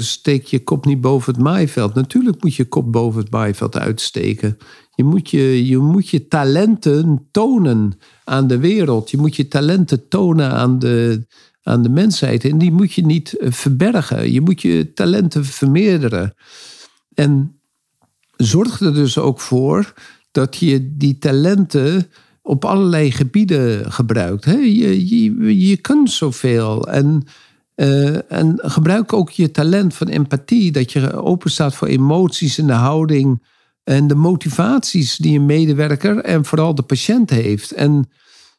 Steek 0.00 0.44
je 0.44 0.62
kop 0.62 0.84
niet 0.84 1.00
boven 1.00 1.32
het 1.32 1.42
maaiveld. 1.42 1.94
Natuurlijk 1.94 2.42
moet 2.42 2.54
je 2.54 2.64
kop 2.64 2.92
boven 2.92 3.20
het 3.20 3.30
maaiveld 3.30 3.76
uitsteken. 3.76 4.58
Je 4.94 5.04
moet 5.04 5.30
je, 5.30 5.66
je 5.66 5.78
moet 5.78 6.08
je 6.08 6.28
talenten 6.28 7.28
tonen 7.30 7.98
aan 8.24 8.46
de 8.46 8.58
wereld. 8.58 9.10
Je 9.10 9.16
moet 9.16 9.36
je 9.36 9.48
talenten 9.48 10.08
tonen 10.08 10.50
aan 10.50 10.78
de, 10.78 11.26
aan 11.62 11.82
de 11.82 11.88
mensheid. 11.88 12.44
En 12.44 12.58
die 12.58 12.72
moet 12.72 12.92
je 12.92 13.06
niet 13.06 13.36
eh, 13.36 13.52
verbergen. 13.52 14.32
Je 14.32 14.40
moet 14.40 14.62
je 14.62 14.92
talenten 14.92 15.44
vermeerderen. 15.44 16.34
En 17.14 17.60
zorg 18.36 18.80
er 18.80 18.94
dus 18.94 19.18
ook 19.18 19.40
voor 19.40 19.92
dat 20.30 20.56
je 20.56 20.96
die 20.96 21.18
talenten 21.18 22.10
op 22.42 22.64
allerlei 22.64 23.10
gebieden 23.10 23.92
gebruikt. 23.92 24.44
Je, 24.44 25.08
je, 25.08 25.68
je 25.68 25.76
kunt 25.76 26.10
zoveel. 26.10 26.88
En, 26.88 27.26
uh, 27.80 28.32
en 28.32 28.52
gebruik 28.56 29.12
ook 29.12 29.30
je 29.30 29.50
talent 29.50 29.94
van 29.94 30.06
empathie. 30.06 30.72
Dat 30.72 30.92
je 30.92 31.22
open 31.22 31.50
staat 31.50 31.74
voor 31.74 31.88
emoties 31.88 32.58
en 32.58 32.66
de 32.66 32.72
houding 32.72 33.46
en 33.84 34.06
de 34.06 34.14
motivaties 34.14 35.16
die 35.16 35.38
een 35.38 35.46
medewerker 35.46 36.18
en 36.18 36.44
vooral 36.44 36.74
de 36.74 36.82
patiënt 36.82 37.30
heeft. 37.30 37.72
En 37.72 38.10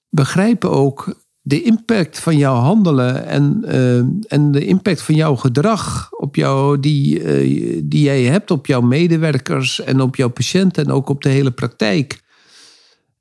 begrijpen 0.09 0.71
ook 0.71 1.15
de 1.41 1.61
impact 1.61 2.19
van 2.19 2.37
jouw 2.37 2.55
handelen 2.55 3.25
en, 3.25 3.61
uh, 3.65 3.97
en 4.27 4.51
de 4.51 4.65
impact 4.65 5.01
van 5.01 5.15
jouw 5.15 5.35
gedrag 5.35 6.09
op 6.11 6.35
jou, 6.35 6.79
die, 6.79 7.19
uh, 7.19 7.81
die 7.83 8.03
jij 8.03 8.23
hebt 8.23 8.51
op 8.51 8.65
jouw 8.65 8.81
medewerkers 8.81 9.81
en 9.81 10.01
op 10.01 10.15
jouw 10.15 10.29
patiënten 10.29 10.85
en 10.85 10.91
ook 10.91 11.09
op 11.09 11.21
de 11.21 11.29
hele 11.29 11.51
praktijk. 11.51 12.21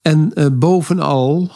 En 0.02 0.32
bovenal 0.58 1.50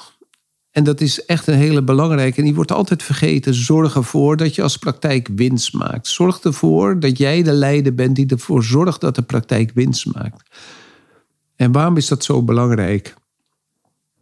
en 0.73 0.85
dat 0.85 1.01
is 1.01 1.25
echt 1.25 1.47
een 1.47 1.55
hele 1.55 1.83
belangrijke. 1.83 2.39
En 2.39 2.45
die 2.45 2.55
wordt 2.55 2.73
altijd 2.73 3.03
vergeten. 3.03 3.55
Zorg 3.55 3.95
ervoor 3.95 4.37
dat 4.37 4.55
je 4.55 4.63
als 4.63 4.77
praktijk 4.77 5.29
winst 5.35 5.73
maakt. 5.73 6.07
Zorg 6.07 6.41
ervoor 6.41 7.01
dat 7.01 7.19
jij 7.19 7.43
de 7.43 7.53
leider 7.53 7.95
bent 7.95 8.17
die 8.17 8.27
ervoor 8.27 8.65
zorgt 8.65 9.01
dat 9.01 9.15
de 9.15 9.23
praktijk 9.23 9.71
winst 9.75 10.15
maakt. 10.15 10.57
En 11.57 11.73
waarom 11.73 11.97
is 11.97 12.09
dat 12.09 12.25
zo 12.25 12.43
belangrijk? 12.43 13.15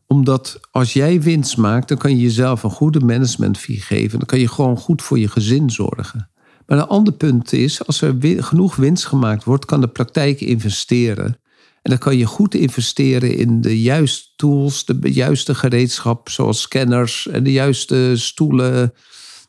Omdat 0.06 0.60
als 0.70 0.92
jij 0.92 1.20
winst 1.20 1.56
maakt, 1.56 1.88
dan 1.88 1.98
kan 1.98 2.10
je 2.10 2.22
jezelf 2.22 2.62
een 2.62 2.70
goede 2.70 3.00
managementfee 3.00 3.80
geven. 3.80 4.18
Dan 4.18 4.26
kan 4.26 4.38
je 4.38 4.48
gewoon 4.48 4.76
goed 4.76 5.02
voor 5.02 5.18
je 5.18 5.28
gezin 5.28 5.70
zorgen. 5.70 6.30
Maar 6.66 6.78
een 6.78 6.86
ander 6.86 7.12
punt 7.12 7.52
is, 7.52 7.86
als 7.86 8.00
er 8.00 8.16
genoeg 8.20 8.76
winst 8.76 9.06
gemaakt 9.06 9.44
wordt, 9.44 9.64
kan 9.64 9.80
de 9.80 9.88
praktijk 9.88 10.40
investeren. 10.40 11.39
En 11.83 11.90
dan 11.90 11.99
kan 11.99 12.16
je 12.16 12.25
goed 12.25 12.55
investeren 12.55 13.37
in 13.37 13.61
de 13.61 13.83
juiste 13.83 14.29
tools, 14.37 14.85
de 14.85 15.12
juiste 15.12 15.55
gereedschap, 15.55 16.29
zoals 16.29 16.61
scanners 16.61 17.29
en 17.29 17.43
de 17.43 17.53
juiste 17.53 18.12
stoelen, 18.14 18.95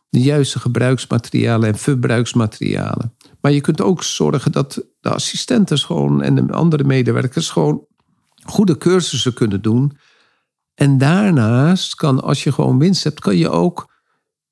de 0.10 0.22
juiste 0.22 0.60
gebruiksmaterialen 0.60 1.68
en 1.68 1.78
verbruiksmaterialen. 1.78 3.16
Maar 3.42 3.52
je 3.52 3.62
kunt 3.62 3.82
ook 3.82 4.04
zorgen 4.04 4.52
dat 4.52 4.84
de 5.00 5.10
assistenten 5.10 5.78
gewoon 5.78 6.22
en 6.22 6.36
de 6.36 6.54
andere 6.54 6.84
medewerkers 6.84 7.50
gewoon 7.50 7.86
goede 8.44 8.78
cursussen 8.78 9.34
kunnen 9.34 9.62
doen. 9.62 9.98
En 10.74 10.98
daarnaast 10.98 11.96
kan, 11.96 12.22
als 12.22 12.44
je 12.44 12.52
gewoon 12.52 12.80
winst 12.80 13.04
hebt, 13.04 13.20
kan 13.20 13.38
je 13.38 13.50
ook 13.50 13.94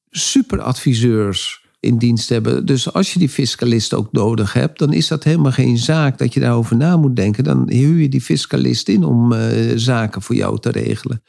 superadviseurs 0.10 1.59
in 1.80 1.98
dienst 1.98 2.30
hebben. 2.30 2.66
Dus 2.66 2.94
als 2.94 3.14
je 3.14 3.20
die 3.20 3.30
fiscalist 3.30 3.94
ook 3.94 4.12
nodig 4.12 4.54
hebt, 4.54 4.80
dan 4.80 4.94
is 4.94 5.08
dat 5.08 5.24
helemaal 5.24 5.52
geen 5.52 5.78
zaak 5.78 6.18
dat 6.18 6.34
je 6.34 6.40
daarover 6.40 6.76
na 6.76 6.98
moet 6.98 7.16
denken. 7.16 7.44
Dan 7.44 7.70
huur 7.70 8.02
je 8.02 8.10
die 8.10 8.22
fiscalist 8.22 8.90
in 8.90 9.04
om 9.04 9.34
uh, 9.34 9.42
zaken 9.76 10.22
voor 10.22 10.36
jou 10.36 10.60
te 10.60 10.70
regelen. 10.70 11.24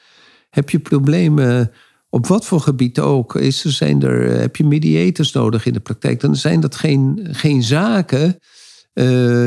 Heb 0.51 0.71
je 0.71 0.79
problemen 0.79 1.71
op 2.09 2.27
wat 2.27 2.45
voor 2.45 2.61
gebied 2.61 3.01
ook? 3.01 3.35
Is, 3.35 3.65
zijn 3.65 4.03
er, 4.03 4.41
heb 4.41 4.57
je 4.57 4.65
mediators 4.65 5.33
nodig 5.33 5.67
in 5.67 5.73
de 5.73 5.81
praktijk? 5.81 6.21
Dan 6.21 6.37
zijn 6.37 6.61
dat 6.61 6.75
geen, 6.75 7.29
geen 7.31 7.63
zaken 7.63 8.39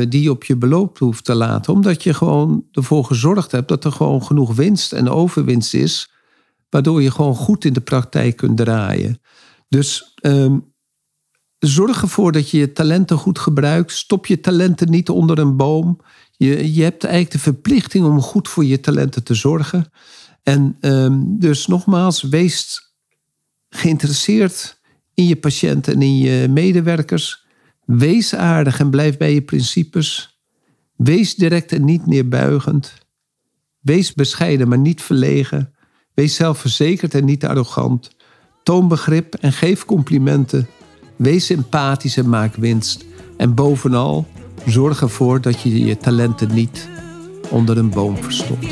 die 0.08 0.22
je 0.22 0.30
op 0.30 0.44
je 0.44 0.56
beloop 0.56 0.98
hoeft 0.98 1.24
te 1.24 1.34
laten. 1.34 1.72
Omdat 1.72 2.02
je 2.02 2.14
gewoon 2.14 2.64
ervoor 2.72 3.04
gezorgd 3.04 3.52
hebt 3.52 3.68
dat 3.68 3.84
er 3.84 3.92
gewoon 3.92 4.24
genoeg 4.24 4.54
winst 4.54 4.92
en 4.92 5.08
overwinst 5.08 5.74
is. 5.74 6.10
Waardoor 6.70 7.02
je 7.02 7.10
gewoon 7.10 7.34
goed 7.34 7.64
in 7.64 7.72
de 7.72 7.80
praktijk 7.80 8.36
kunt 8.36 8.56
draaien. 8.56 9.20
Dus 9.68 10.14
um, 10.22 10.73
Zorg 11.66 12.02
ervoor 12.02 12.32
dat 12.32 12.50
je 12.50 12.58
je 12.58 12.72
talenten 12.72 13.18
goed 13.18 13.38
gebruikt. 13.38 13.92
Stop 13.92 14.26
je 14.26 14.40
talenten 14.40 14.90
niet 14.90 15.08
onder 15.08 15.38
een 15.38 15.56
boom. 15.56 16.00
Je, 16.36 16.74
je 16.74 16.82
hebt 16.82 17.04
eigenlijk 17.04 17.32
de 17.32 17.38
verplichting 17.38 18.04
om 18.04 18.20
goed 18.20 18.48
voor 18.48 18.64
je 18.64 18.80
talenten 18.80 19.24
te 19.24 19.34
zorgen. 19.34 19.90
En 20.42 20.76
um, 20.80 21.38
dus 21.38 21.66
nogmaals, 21.66 22.22
wees 22.22 22.82
geïnteresseerd 23.68 24.80
in 25.14 25.26
je 25.26 25.36
patiënten 25.36 25.92
en 25.92 26.02
in 26.02 26.18
je 26.18 26.48
medewerkers. 26.48 27.46
Wees 27.84 28.34
aardig 28.34 28.80
en 28.80 28.90
blijf 28.90 29.16
bij 29.16 29.34
je 29.34 29.42
principes. 29.42 30.38
Wees 30.96 31.34
direct 31.34 31.72
en 31.72 31.84
niet 31.84 32.06
neerbuigend. 32.06 32.94
Wees 33.80 34.14
bescheiden, 34.14 34.68
maar 34.68 34.78
niet 34.78 35.02
verlegen. 35.02 35.74
Wees 36.14 36.34
zelfverzekerd 36.34 37.14
en 37.14 37.24
niet 37.24 37.44
arrogant. 37.44 38.10
Toon 38.62 38.88
begrip 38.88 39.34
en 39.34 39.52
geef 39.52 39.84
complimenten. 39.84 40.68
Wees 41.16 41.50
empathisch 41.50 42.16
en 42.16 42.28
maak 42.28 42.54
winst. 42.54 43.04
En 43.36 43.54
bovenal, 43.54 44.26
zorg 44.66 45.00
ervoor 45.00 45.40
dat 45.40 45.60
je 45.60 45.84
je 45.84 45.96
talenten 45.96 46.54
niet 46.54 46.88
onder 47.50 47.78
een 47.78 47.90
boom 47.90 48.16
verstopt. 48.16 48.66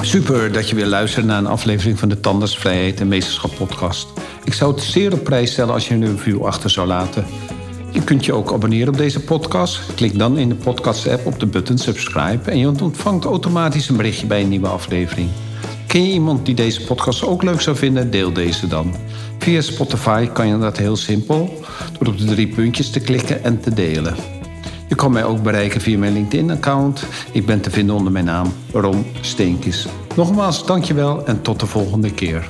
Super 0.00 0.52
dat 0.52 0.68
je 0.68 0.74
weer 0.74 0.86
luistert 0.86 1.26
naar 1.26 1.38
een 1.38 1.46
aflevering 1.46 1.98
van 1.98 2.08
de 2.08 2.20
Tandersvrijheid 2.20 3.00
en 3.00 3.08
Meesterschap 3.08 3.54
podcast. 3.56 4.08
Ik 4.44 4.54
zou 4.54 4.74
het 4.74 4.82
zeer 4.82 5.12
op 5.12 5.24
prijs 5.24 5.52
stellen 5.52 5.74
als 5.74 5.88
je 5.88 5.94
een 5.94 6.06
review 6.06 6.44
achter 6.44 6.70
zou 6.70 6.86
laten. 6.86 7.24
Je 7.94 8.04
kunt 8.04 8.24
je 8.24 8.32
ook 8.32 8.52
abonneren 8.52 8.88
op 8.88 8.96
deze 8.96 9.20
podcast. 9.20 9.94
Klik 9.94 10.18
dan 10.18 10.38
in 10.38 10.48
de 10.48 10.54
podcast-app 10.54 11.26
op 11.26 11.40
de 11.40 11.46
button 11.46 11.78
subscribe 11.78 12.50
en 12.50 12.58
je 12.58 12.82
ontvangt 12.82 13.24
automatisch 13.24 13.88
een 13.88 13.96
berichtje 13.96 14.26
bij 14.26 14.40
een 14.40 14.48
nieuwe 14.48 14.68
aflevering. 14.68 15.28
Ken 15.86 16.02
je 16.06 16.12
iemand 16.12 16.46
die 16.46 16.54
deze 16.54 16.84
podcast 16.84 17.24
ook 17.24 17.42
leuk 17.42 17.60
zou 17.60 17.76
vinden? 17.76 18.10
Deel 18.10 18.32
deze 18.32 18.66
dan. 18.66 18.94
Via 19.38 19.60
Spotify 19.60 20.26
kan 20.26 20.46
je 20.46 20.58
dat 20.58 20.76
heel 20.76 20.96
simpel 20.96 21.60
door 21.98 22.08
op 22.08 22.18
de 22.18 22.24
drie 22.24 22.48
puntjes 22.48 22.90
te 22.90 23.00
klikken 23.00 23.44
en 23.44 23.60
te 23.60 23.74
delen. 23.74 24.14
Je 24.88 24.94
kan 24.94 25.12
mij 25.12 25.24
ook 25.24 25.42
bereiken 25.42 25.80
via 25.80 25.98
mijn 25.98 26.12
LinkedIn-account. 26.12 27.04
Ik 27.32 27.46
ben 27.46 27.60
te 27.60 27.70
vinden 27.70 27.94
onder 27.94 28.12
mijn 28.12 28.24
naam 28.24 28.52
Ron 28.72 29.06
Steenkis. 29.20 29.86
Nogmaals, 30.16 30.66
dankjewel 30.66 31.26
en 31.26 31.42
tot 31.42 31.60
de 31.60 31.66
volgende 31.66 32.10
keer. 32.10 32.48